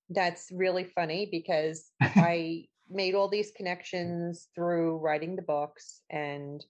[0.10, 6.02] That's really funny because I made all these connections through writing the books.
[6.10, 6.64] And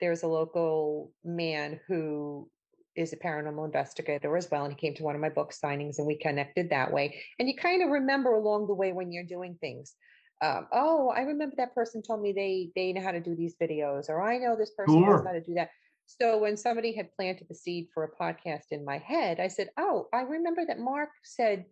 [0.00, 2.50] there's a local man who
[2.96, 4.64] is a paranormal investigator as well.
[4.64, 7.22] And he came to one of my book signings and we connected that way.
[7.38, 9.94] And you kind of remember along the way when you're doing things.
[10.42, 13.54] Um, oh, I remember that person told me they they know how to do these
[13.60, 15.70] videos, or I know this person knows how to do that.
[16.06, 19.70] So when somebody had planted the seed for a podcast in my head, I said,
[19.76, 21.66] "Oh, I remember that Mark said,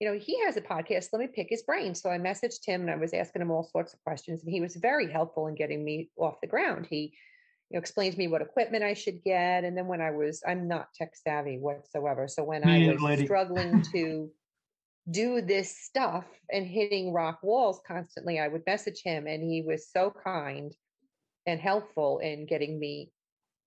[0.00, 1.08] you know, he has a podcast.
[1.12, 3.64] Let me pick his brain." So I messaged him and I was asking him all
[3.64, 6.86] sorts of questions, and he was very helpful in getting me off the ground.
[6.86, 7.14] He,
[7.70, 10.42] you know, explained to me what equipment I should get, and then when I was,
[10.46, 12.28] I'm not tech savvy whatsoever.
[12.28, 13.24] So when I was lady.
[13.24, 14.30] struggling to
[15.10, 19.88] do this stuff and hitting rock walls constantly, I would message him, and he was
[19.90, 20.74] so kind
[21.46, 23.12] and helpful in getting me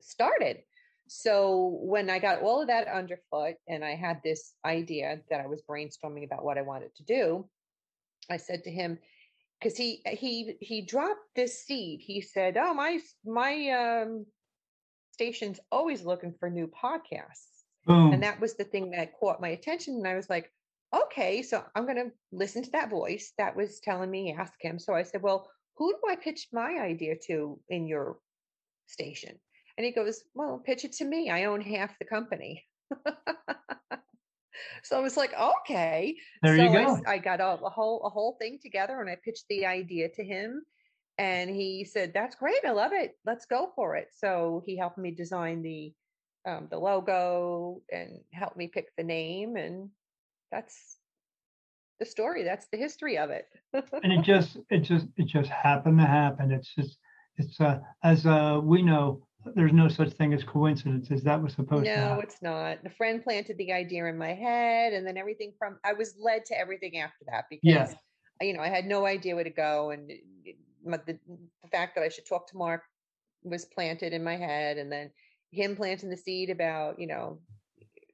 [0.02, 0.64] started.
[1.08, 5.48] So when I got all of that underfoot and I had this idea that I
[5.48, 7.48] was brainstorming about what I wanted to do,
[8.30, 9.00] I said to him,
[9.60, 12.02] because he he he dropped this seed.
[12.02, 14.26] He said, "Oh my my um,
[15.12, 17.58] station's always looking for new podcasts."
[18.12, 20.52] And that was the thing that caught my attention and i was like
[20.94, 24.78] okay so i'm going to listen to that voice that was telling me ask him
[24.78, 28.18] so i said well who do i pitch my idea to in your
[28.88, 29.40] station
[29.78, 31.30] and he goes well pitch it to me.
[31.30, 32.66] I own half the company.
[34.84, 36.16] So i was like okay.
[36.42, 36.96] There so you I go.
[36.96, 40.10] s- I, got a, a whole a whole thing together and I pitched the idea
[40.10, 40.64] to him
[41.18, 42.64] and he said that's great.
[42.66, 43.18] I love it.
[43.26, 44.10] Let's go for it.
[44.16, 45.94] So he helped me design the
[46.48, 49.90] um, the logo and helped me pick the name and
[50.52, 50.98] that's
[52.00, 52.44] the story.
[52.44, 53.46] That's the history of it.
[54.04, 56.52] And it just it just it just happened to happen.
[56.52, 56.98] It's just
[57.38, 61.86] it's uh as uh we know there's no such thing as coincidences that was supposed
[61.94, 62.24] to no happen?
[62.24, 62.78] it's not.
[62.86, 66.46] A friend planted the idea in my head and then everything from i was led
[66.46, 67.94] to everything after that because Yeah.
[68.42, 70.58] You know i had no idea where to go and uh, it-
[71.06, 71.20] the,
[71.64, 72.84] the fact that i should talk to mark
[73.44, 75.12] was planted in my head and then
[75.52, 77.40] him planting the seed about you know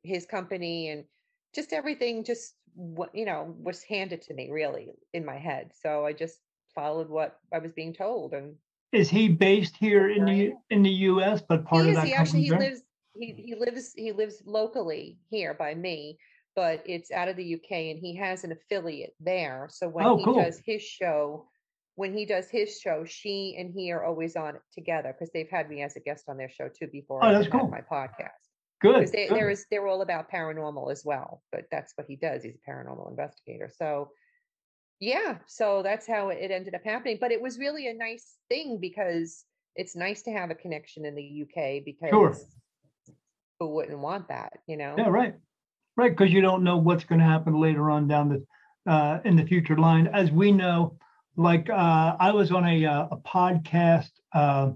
[0.04, 1.06] his company and
[1.54, 5.72] just everything just what you know was handed to me really in my head.
[5.74, 6.40] So i just
[6.74, 8.56] followed what i was being told and
[8.94, 12.14] is he based here in the in the us but part he of that He
[12.14, 12.82] actually he lives
[13.16, 16.18] he he lives he lives locally here by me,
[16.56, 19.68] but it's out of the UK and he has an affiliate there.
[19.72, 20.36] So when Oh, he cool.
[20.36, 21.48] does his show,
[21.96, 25.50] when he does his show, she and he are always on it together because they've
[25.50, 27.68] had me as a guest on their show too before Oh, that's cool.
[27.68, 28.30] my podcast.
[28.82, 29.38] good, Because they good.
[29.38, 32.44] there is they're all about paranormal as well, but that's what he does.
[32.44, 33.70] He's a paranormal investigator.
[33.76, 34.10] So
[35.04, 37.18] yeah, so that's how it ended up happening.
[37.20, 39.44] But it was really a nice thing because
[39.76, 42.36] it's nice to have a connection in the UK because Sure.
[43.60, 44.96] who wouldn't want that, you know?
[44.98, 45.36] Yeah, right.
[45.98, 49.36] Right, because you don't know what's going to happen later on down the uh, in
[49.36, 50.08] the future line.
[50.08, 50.98] As we know,
[51.36, 54.72] like uh, I was on a uh, a podcast uh,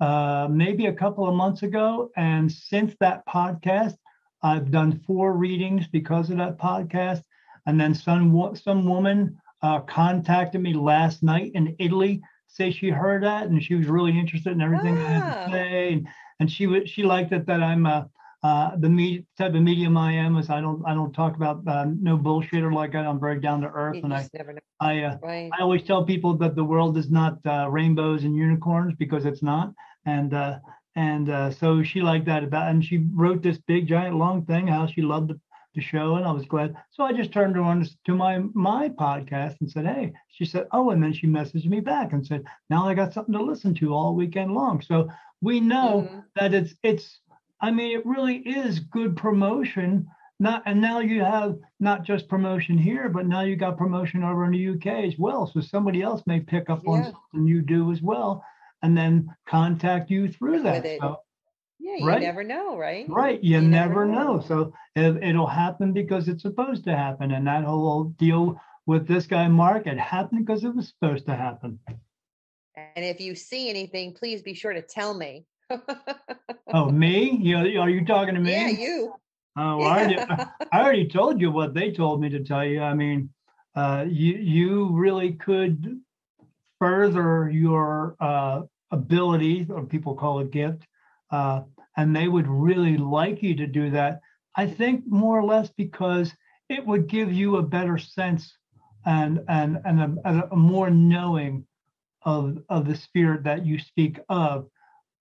[0.00, 3.96] uh, maybe a couple of months ago, and since that podcast,
[4.42, 7.22] I've done four readings because of that podcast.
[7.66, 13.22] And then some some woman uh, contacted me last night in Italy, say she heard
[13.22, 15.44] that and she was really interested in everything I had Ah.
[15.46, 16.08] to say, and,
[16.40, 18.04] and she would she liked it that I'm uh,
[18.42, 21.66] uh, the me- type of medium I am is I don't I don't talk about
[21.66, 23.06] uh, no bullshit or like that.
[23.06, 24.28] I'm very down to earth, You and I
[24.80, 25.50] I uh, right?
[25.58, 29.42] I always tell people that the world is not uh, rainbows and unicorns because it's
[29.42, 29.72] not.
[30.06, 30.58] And uh,
[30.96, 34.66] and uh, so she liked that about, and she wrote this big giant long thing
[34.66, 35.40] how she loved the,
[35.74, 36.74] the show, and I was glad.
[36.90, 40.12] So I just turned her on to my my podcast and said, hey.
[40.28, 43.34] She said, oh, and then she messaged me back and said, now I got something
[43.34, 44.80] to listen to all weekend long.
[44.80, 45.08] So
[45.42, 46.24] we know Mhm.
[46.36, 47.20] that it's it's.
[47.60, 50.06] I mean, it really is good promotion.
[50.38, 54.46] Not and now you have not just promotion here, but now you got promotion over
[54.46, 55.46] in the UK as well.
[55.46, 58.42] So somebody else may pick up on something you do as well,
[58.82, 60.82] and then contact you through that.
[61.00, 61.18] So,
[61.80, 62.20] Yeah, you right.
[62.20, 63.06] never know, right?
[63.08, 64.36] right, you, You never, never know.
[64.36, 64.40] know.
[64.40, 69.26] So it, it'll happen because it's supposed to happen, and that whole deal with this
[69.26, 71.78] guy Mark, it happened because it was supposed to happen.
[72.76, 75.46] And if you see anything, please be sure to tell me.
[76.72, 77.36] Oh, me?
[77.42, 78.52] You are you talking to me?
[78.52, 79.12] Yeah, you.
[79.56, 80.16] Oh, well, I, already,
[80.72, 82.80] I already told you what they told me to tell you.
[82.80, 83.30] I mean,
[83.74, 86.00] uh, you you really could
[86.78, 88.62] further your uh,
[88.92, 90.86] ability, or people call it gift,
[91.30, 91.62] uh,
[91.96, 94.20] and they would really like you to do that.
[94.56, 96.32] I think more or less because
[96.68, 98.56] it would give you a better sense
[99.06, 101.66] and and and a, and a more knowing
[102.22, 104.68] of of the spirit that you speak of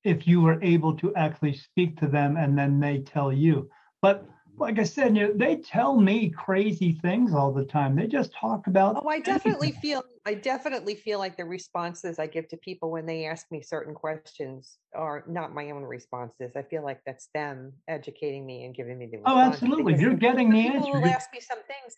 [0.03, 3.69] if you were able to actually speak to them and then they tell you
[4.01, 4.25] but
[4.57, 7.95] like I said, you know, they tell me crazy things all the time.
[7.95, 9.01] They just talk about.
[9.03, 13.05] Oh, I definitely feel I definitely feel like the responses I give to people when
[13.05, 16.53] they ask me certain questions are not my own responses.
[16.55, 19.95] I feel like that's them educating me and giving me the Oh, absolutely.
[19.99, 21.95] You're getting the people will ask me some things.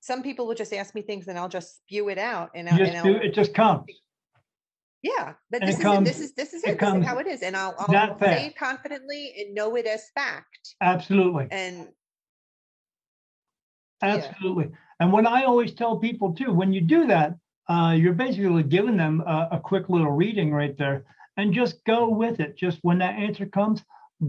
[0.00, 2.80] Some people will just ask me things and I'll just spew it out and, I'll,
[2.80, 3.34] and do it.
[3.34, 3.84] Just comes.
[5.06, 6.12] Yeah, but and this is comes- it.
[6.12, 6.78] This is this is it it.
[6.80, 9.86] This is comes how it is, and I'll, I'll say it confidently and know it
[9.86, 10.74] as fact.
[10.80, 11.46] Absolutely.
[11.50, 11.88] And
[14.02, 14.70] Absolutely.
[15.00, 17.34] And when I always tell people too, when you do that,
[17.68, 21.04] uh, you're basically giving them a, a quick little reading right there,
[21.36, 22.56] and just go with it.
[22.56, 23.82] Just when that answer comes,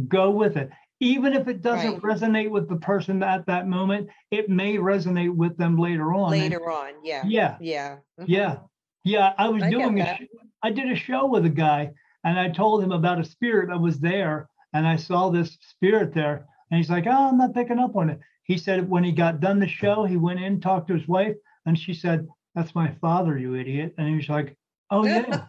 [0.07, 0.69] go with it.
[0.99, 2.17] Even if it doesn't Right.
[2.17, 6.33] resonate with the person at that moment, it may resonate with them later on.
[6.33, 8.25] And- later on, yeah, yeah, yeah, mhm.
[8.27, 8.57] Yeah,
[9.03, 9.33] yeah.
[9.37, 10.01] I was I doing.
[10.01, 10.17] A
[10.63, 11.91] I did a show with a guy,
[12.23, 16.13] and I told him about a spirit that was there, and I saw this spirit
[16.13, 19.11] there, and he's like, "Oh, I'm not picking up on it." He said when he
[19.11, 21.35] got done the show, he went in, talked to his wife,
[21.65, 24.57] and she said, "That's my father, you idiot." And he was like,
[24.89, 25.45] "Oh yeah,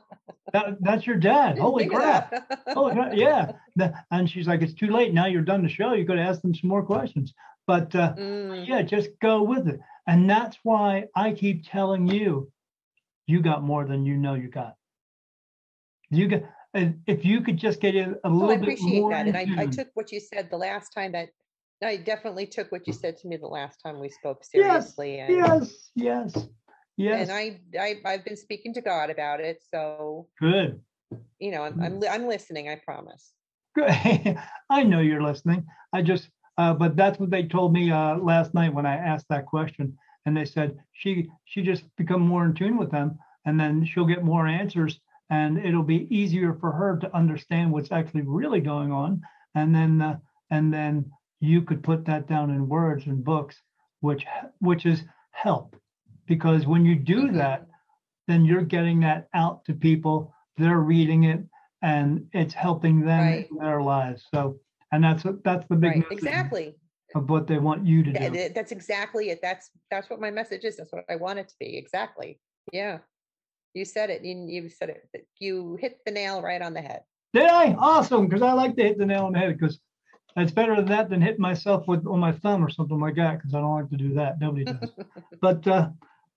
[0.52, 1.58] that, that's your dad.
[1.58, 2.32] Holy crap!"
[2.74, 3.52] Oh crap, yeah.
[4.10, 5.26] And she's like, "It's too late now.
[5.26, 5.92] You're done the show.
[5.92, 7.32] You could ask them some more questions."
[7.66, 9.80] But uh, Mm, yeah, just go with it.
[10.06, 12.50] And that's why I keep telling you,
[13.32, 14.74] you got more than you know you got.
[16.10, 16.42] You got,
[16.74, 19.62] and if you could just get in a little well, I appreciate that, and I,
[19.62, 21.30] I took what you said the last time that
[21.82, 25.18] I definitely took what you said to me the last time we spoke Yes, seriously,
[25.20, 26.48] and Yes, yes,
[26.98, 27.30] yes.
[27.30, 30.82] and I, I I've been speaking to God about it, so Good.
[31.38, 32.68] you know I'm I'm, I'm listening.
[32.68, 33.32] I promise.
[33.74, 33.90] Good.
[34.70, 35.64] I know you're listening.
[35.94, 36.28] I just,
[36.58, 39.96] uh, but that's what they told me uh, last night when I asked that question,
[40.26, 44.06] and they said she she just become more in tune with them, and then she'll
[44.06, 45.00] get more answers,
[45.30, 49.20] and it'll be easier for her to understand what's actually really going on,
[49.54, 50.18] and then uh,
[50.50, 51.10] and then
[51.40, 53.56] you could put that down in words and books,
[54.00, 54.24] which
[54.60, 55.76] which is help,
[56.26, 57.34] because when you do Mhm.
[57.34, 57.66] that,
[58.28, 60.32] then you're getting that out to people.
[60.56, 61.44] They're reading it,
[61.82, 63.48] and it's helping them Right.
[63.50, 64.26] in their lives.
[64.32, 64.58] So,
[64.92, 66.76] and that's that's the big Right, exactly.
[67.14, 68.48] Of what they want you to do.
[68.54, 69.40] That's exactly it.
[69.42, 70.76] That's that's what my message is.
[70.76, 71.76] That's what I want it to be.
[71.76, 72.40] Exactly.
[72.72, 72.98] Yeah.
[73.74, 74.22] You said it.
[74.22, 75.26] You, you said it.
[75.38, 77.02] You hit the nail right on the head.
[77.32, 77.72] Did I?
[77.78, 79.80] Awesome, because I like to hit the nail on the head because
[80.36, 83.38] it's better than that than hit myself with on my thumb or something like that
[83.38, 84.40] because I don't like to do that.
[84.40, 84.90] Nobody does.
[85.40, 85.88] but uh,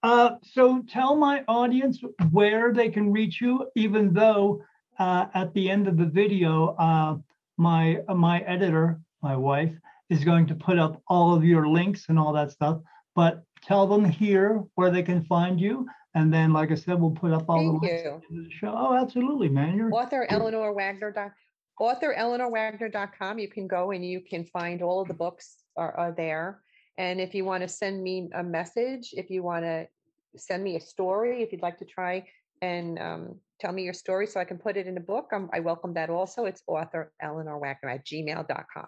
[0.03, 2.01] uh, so tell my audience
[2.31, 4.63] where they can reach you, even though
[4.99, 7.17] uh, at the end of the video, uh,
[7.57, 9.73] my uh, my editor, my wife,
[10.09, 12.79] is going to put up all of your links and all that stuff.
[13.15, 17.11] But tell them here where they can find you And then, like I said, we'll
[17.11, 18.11] put up all Thank the you.
[18.11, 18.73] links to the show.
[18.75, 19.77] Oh, absolutely, man.
[19.77, 21.11] You're Author Eleanor Wagner
[21.79, 23.39] author eleanorwagner.com.
[23.39, 26.61] You can go and you can find all of the books are, are there.
[26.97, 29.87] And if you want to send me a message, if you want to
[30.37, 32.25] send me a story, if you'd like to try
[32.61, 35.49] and um, tell me your story so I can put it in a book, um,
[35.53, 36.45] I welcome that also.
[36.45, 38.87] It's author Eleanor Wagner at gmail.com.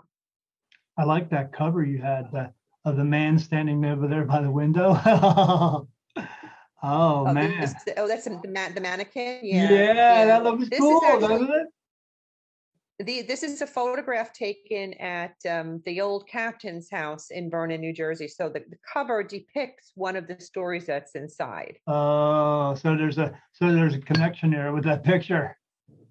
[0.98, 2.52] I like that cover you had the,
[2.86, 5.00] of the man standing over there by the window.
[5.06, 5.88] oh,
[6.84, 7.60] Oh, man.
[7.62, 9.40] this- oh, that's the, ma- the mannequin.
[9.44, 10.26] Yeah, Yeah.
[10.26, 11.68] that looks This is cool, actually- doesn't it?
[13.00, 17.94] The, this is a photograph taken at um, the old captain's house in Vernon, New
[17.94, 18.28] Jersey.
[18.28, 21.78] So the, the cover depicts one of the stories that's inside.
[21.86, 25.56] Oh, so there's a so there's a connection there with that picture.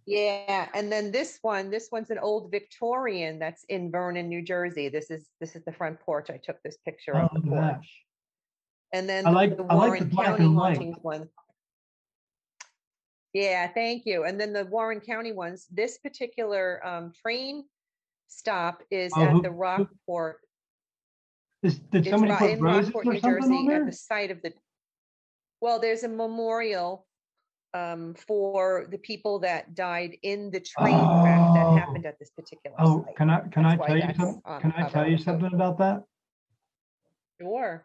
[0.09, 4.89] Yeah, and then this one, this one's an old Victorian that's in Vernon, New Jersey.
[4.89, 6.31] This is this is the front porch.
[6.31, 8.03] I took this picture of Oh, the look at porch.
[8.93, 11.03] And then I like- the I like the Warren black County and white.
[11.03, 11.29] one.
[13.33, 14.25] Yeah, thank you.
[14.25, 17.65] And then the Warren County ones, this particular um, train
[18.29, 20.41] stop is Oh, at who- the Rockport.
[21.63, 23.93] Is, did somebody ro- put in roses Rockport, or New something on Jersey, at the
[23.93, 24.53] site of the.
[25.61, 27.06] Well, there's a memorial
[27.77, 31.77] um, for the people that died in the train crash that Oh.
[31.79, 33.17] happened at this particular Oh, site.
[33.17, 34.43] can I can I That's why tell you something?
[34.63, 36.05] Can I tell you something about that?
[37.41, 37.85] Sure.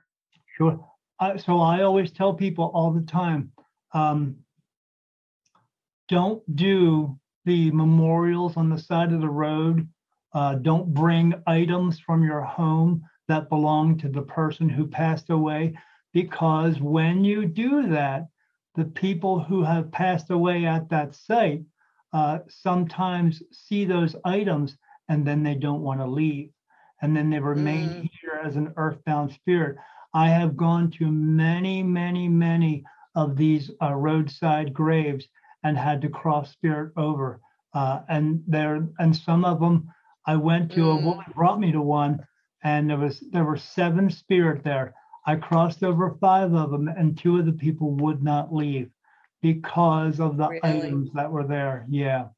[0.58, 0.76] Sure.
[1.20, 3.52] Uh, so I always tell people all the time,
[3.94, 4.38] um,
[6.08, 9.88] don't do the memorials on the side of the road.
[10.34, 15.74] Uh, don't bring items from your home that belong to the person who passed away,
[16.14, 18.28] because when you do that,
[18.76, 21.64] the people who have passed away at that site
[22.14, 24.78] uh, sometimes see those items
[25.10, 26.50] and then they don't want to leave.
[27.02, 28.10] And then they remain Mm.
[28.22, 29.78] here as an earthbound spirit.
[30.14, 32.84] I have gone to many, many, many
[33.16, 35.28] of these uh, roadside graves
[35.64, 37.40] and had to cross spirit over.
[37.74, 39.90] Uh, and there, and some of them,
[40.28, 40.92] I went to.
[40.92, 41.04] A Mm.
[41.04, 42.26] woman brought me to one,
[42.64, 44.94] and there was there were seven spirit there.
[45.26, 48.90] I crossed over five of them, and two of the people would not leave
[49.42, 50.64] because of the Really?
[50.64, 51.86] items that were there.
[51.90, 52.30] Yeah.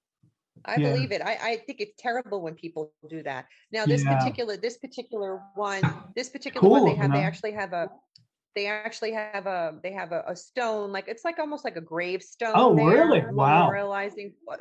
[0.66, 0.90] I Yeah.
[0.92, 1.22] believe it.
[1.22, 3.48] I, I think it's terrible when people do that.
[3.72, 4.18] Now, this Yeah.
[4.18, 5.82] particular, this particular one,
[6.16, 7.90] this particular one, they have, they actually have a,
[8.56, 11.82] they actually have a, they have a, a stone, like, it's like almost like a
[11.82, 12.56] gravestone.
[12.56, 13.22] Oh, there, really?
[13.34, 13.70] Wow.
[13.70, 14.58] Memorializing, uh,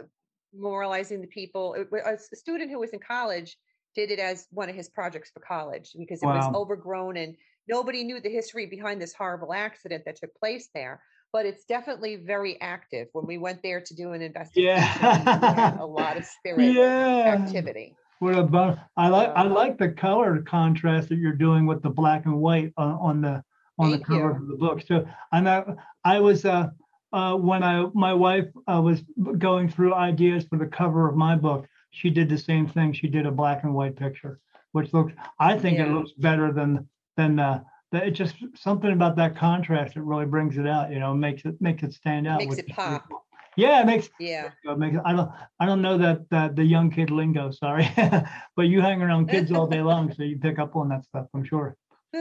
[0.56, 1.74] memorializing the people.
[1.74, 3.56] It wa- A s- student who was in college
[3.94, 6.52] did it as one of his projects for college because it was Wow.
[6.54, 7.36] overgrown and
[7.68, 11.02] nobody knew the history behind this horrible accident that took place there.
[11.32, 13.08] But it's definitely very active.
[13.12, 17.24] When we went there to do an investigation, had a lot of spirit Yeah.
[17.26, 17.96] activity.
[18.18, 18.78] What about?
[18.96, 22.72] I like I like the color contrast that you're doing with the black and white
[22.76, 23.42] on, on the
[23.78, 24.36] on the cover you.
[24.36, 24.82] of the book.
[24.86, 25.66] So I'm not,
[26.04, 26.68] I was uh,
[27.12, 29.02] uh, when I my wife uh, was
[29.38, 31.66] going through ideas for the cover of my book.
[31.90, 32.92] She did the same thing.
[32.92, 34.38] She did a black and white picture,
[34.72, 38.06] which looks I think it looks better than than uh, that.
[38.06, 39.94] It just something about that contrast.
[39.94, 40.90] that really brings it out.
[40.90, 42.40] You know, makes it makes it stand out.
[42.40, 43.08] Makes it pop.
[43.56, 44.50] Yeah, it makes Yeah.
[44.64, 47.90] Go make I don't I don't know that that the young kid lingo, sorry.
[48.56, 51.26] but you hang around kids all day long, so you pick up on that stuff,
[51.34, 51.76] I'm sure.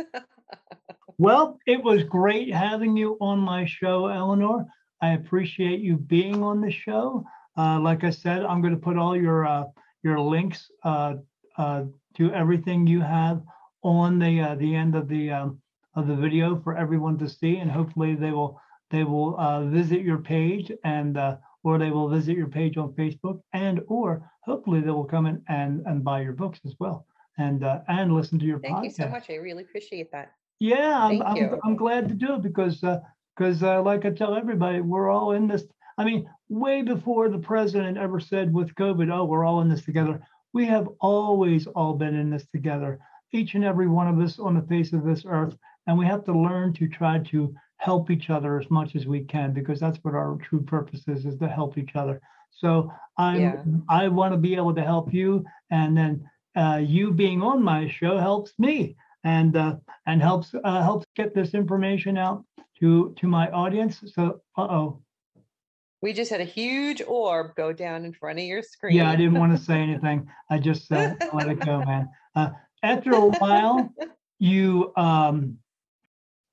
[1.22, 4.66] Well, it was great having you on my show, Eleanor.
[5.04, 7.24] I appreciate you being on the show.
[7.56, 9.66] Uh, like I said, I'm going to put all your uh,
[10.02, 11.18] your links uh,
[11.60, 11.84] uh,
[12.18, 13.44] to everything you have
[13.84, 15.62] on the uh, the end of the um,
[15.96, 18.60] of the video for everyone to see, and hopefully they will
[18.90, 22.94] they will uh, visit your page and uh, or they will visit your page on
[22.94, 27.06] Facebook, and or hopefully they will come in and and buy your books as well,
[27.38, 28.62] and uh, and listen to your podcast.
[28.62, 28.84] Thank podcast.
[28.84, 29.30] you so much.
[29.30, 30.32] I really appreciate that.
[30.60, 31.60] Yeah, I'm, I'm.
[31.64, 32.84] I'm glad to do it because
[33.36, 35.64] because uh, like I tell everybody, we're all in this.
[35.98, 39.84] I mean, way before the president ever said with COVID, "Oh, we're all in this
[39.84, 40.22] together."
[40.54, 43.00] We have always all been in this together,
[43.34, 45.56] each and every one of us on the face of this earth,
[45.88, 49.24] and we have to learn to try to help each other as much as we
[49.24, 52.22] can because that's what our true purpose is: is to help each other.
[52.52, 53.64] So I'm Yeah.
[53.90, 57.88] I want to be able to help you, and then uh, you being on my
[57.88, 62.44] show helps me and uh, and helps uh, helps get this information out
[62.80, 64.04] to to my audience.
[64.14, 65.02] So, uh oh,
[66.02, 68.96] We just had a huge orb go down in front of your screen.
[68.98, 70.30] yeah, I didn't want to say anything.
[70.50, 72.10] I just uh, let it go, man.
[72.84, 73.94] After a while,
[74.40, 75.58] you um,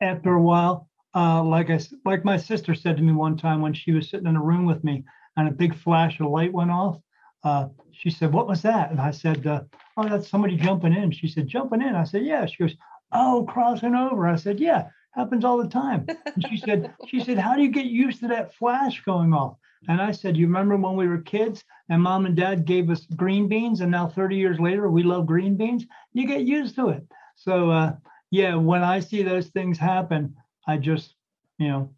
[0.01, 3.73] after a while, uh, like I like my sister said to me one time when
[3.73, 5.05] she was sitting in a room with me,
[5.37, 6.99] and a big flash of light went off.
[7.45, 9.63] Uh, she said, "What was that?" And I said, uh,
[9.97, 12.77] "Oh, that's somebody jumping in." She said, "Jumping in?" I said, "Yeah." She goes,
[13.13, 16.07] "Oh, crossing over." I said, "Yeah." Happens all the time.
[16.09, 19.57] And she said, she said, how do you get used to that flash going off?
[19.89, 23.07] And I said, you remember when we were kids and mom and dad gave us
[23.17, 25.87] green beans and now 30 years later we love green beans?
[26.13, 27.07] You get used to it.
[27.37, 27.93] So uh,
[28.31, 30.35] yeah, when I see those things happen,
[30.67, 31.15] I just,
[31.59, 31.95] you know,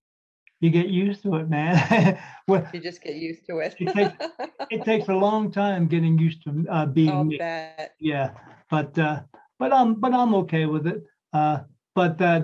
[0.61, 2.19] you get used to it, man.
[2.49, 3.75] well, you just get used to it.
[3.79, 4.27] it, takes,
[4.71, 7.39] it takes a long time getting used to uh, being I'll me.
[7.39, 7.95] Bet.
[7.99, 8.33] Yeah,
[8.71, 9.23] but uh,
[9.59, 11.03] but I'm but I'm okay with it.
[11.33, 11.61] Uh,
[11.95, 12.43] but uh,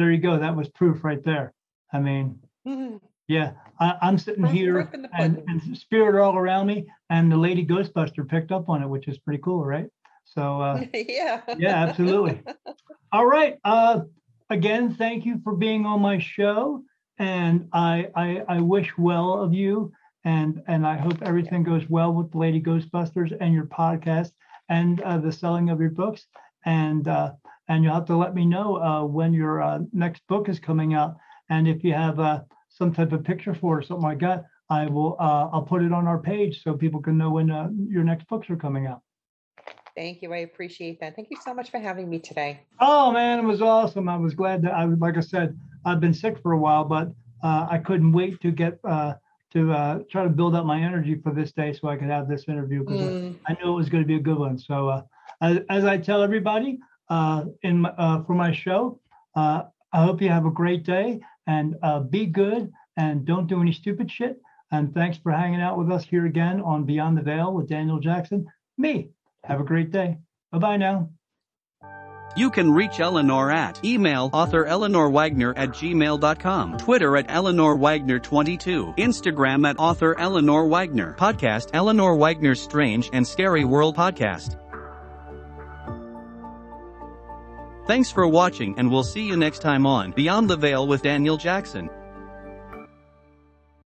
[0.00, 0.38] there you go.
[0.38, 1.52] That was proof right there.
[1.92, 2.96] I mean, mm-hmm.
[3.28, 7.36] yeah, I, am sitting proof, here proof and, and, spirit all around me, and the
[7.36, 9.88] lady Ghostbuster picked up on it, which is pretty cool, right?
[10.24, 12.40] So uh, yeah, yeah, absolutely.
[13.12, 13.58] all right.
[13.62, 14.04] Uh,
[14.48, 16.82] again, thank you for being on my show
[17.18, 19.92] and I, I, I wish well of you,
[20.24, 24.32] and and I hope everything goes well with the Lady Ghostbusters and your podcast
[24.70, 26.24] and uh, the selling of your books.
[26.64, 27.32] And uh,
[27.70, 30.92] and you'll have to let me know uh, when your uh, next book is coming
[30.92, 31.16] out,
[31.50, 34.44] and if you have uh, some type of picture for it or something like that,
[34.68, 37.48] I will uh, I'll put it on our page so people can know when
[37.88, 39.02] your next books are coming out.
[39.96, 40.32] Thank you.
[40.32, 41.14] I appreciate that.
[41.14, 42.60] Thank you so much for having me today.
[42.80, 44.08] Oh man, it was awesome.
[44.08, 47.08] I was glad that I like I said, I've been sick for a while, but
[47.42, 49.14] uh, I couldn't wait to get uh,
[49.52, 52.28] to uh, try to build up my energy for this day so I could have
[52.28, 53.36] this interview because mm.
[53.46, 54.58] I, knew it was going to be a good one.
[54.58, 55.02] So uh,
[55.40, 56.78] as, as, I tell everybody
[57.10, 59.00] uh, in uh, for my show,
[59.36, 61.76] I hope you have a great day and
[62.10, 64.40] be good and don't do any stupid shit.
[64.72, 67.98] And thanks for hanging out with us here again on Beyond the Veil with Daniel
[67.98, 68.46] Jackson.
[68.78, 69.10] Me.
[69.44, 70.18] Have a great day.
[70.52, 71.10] Bye bye now.
[72.36, 78.20] You can reach Eleanor at email author Eleanor Wagner at gmail.com, Twitter at Eleanor Wagner
[78.20, 84.69] 22, Instagram at author Eleanor Wagner, podcast Eleanor Wagner's Strange and Scary World Podcast.
[87.86, 91.36] Thanks for watching and we'll see you next time on Beyond the Veil with Daniel
[91.36, 91.90] Jackson.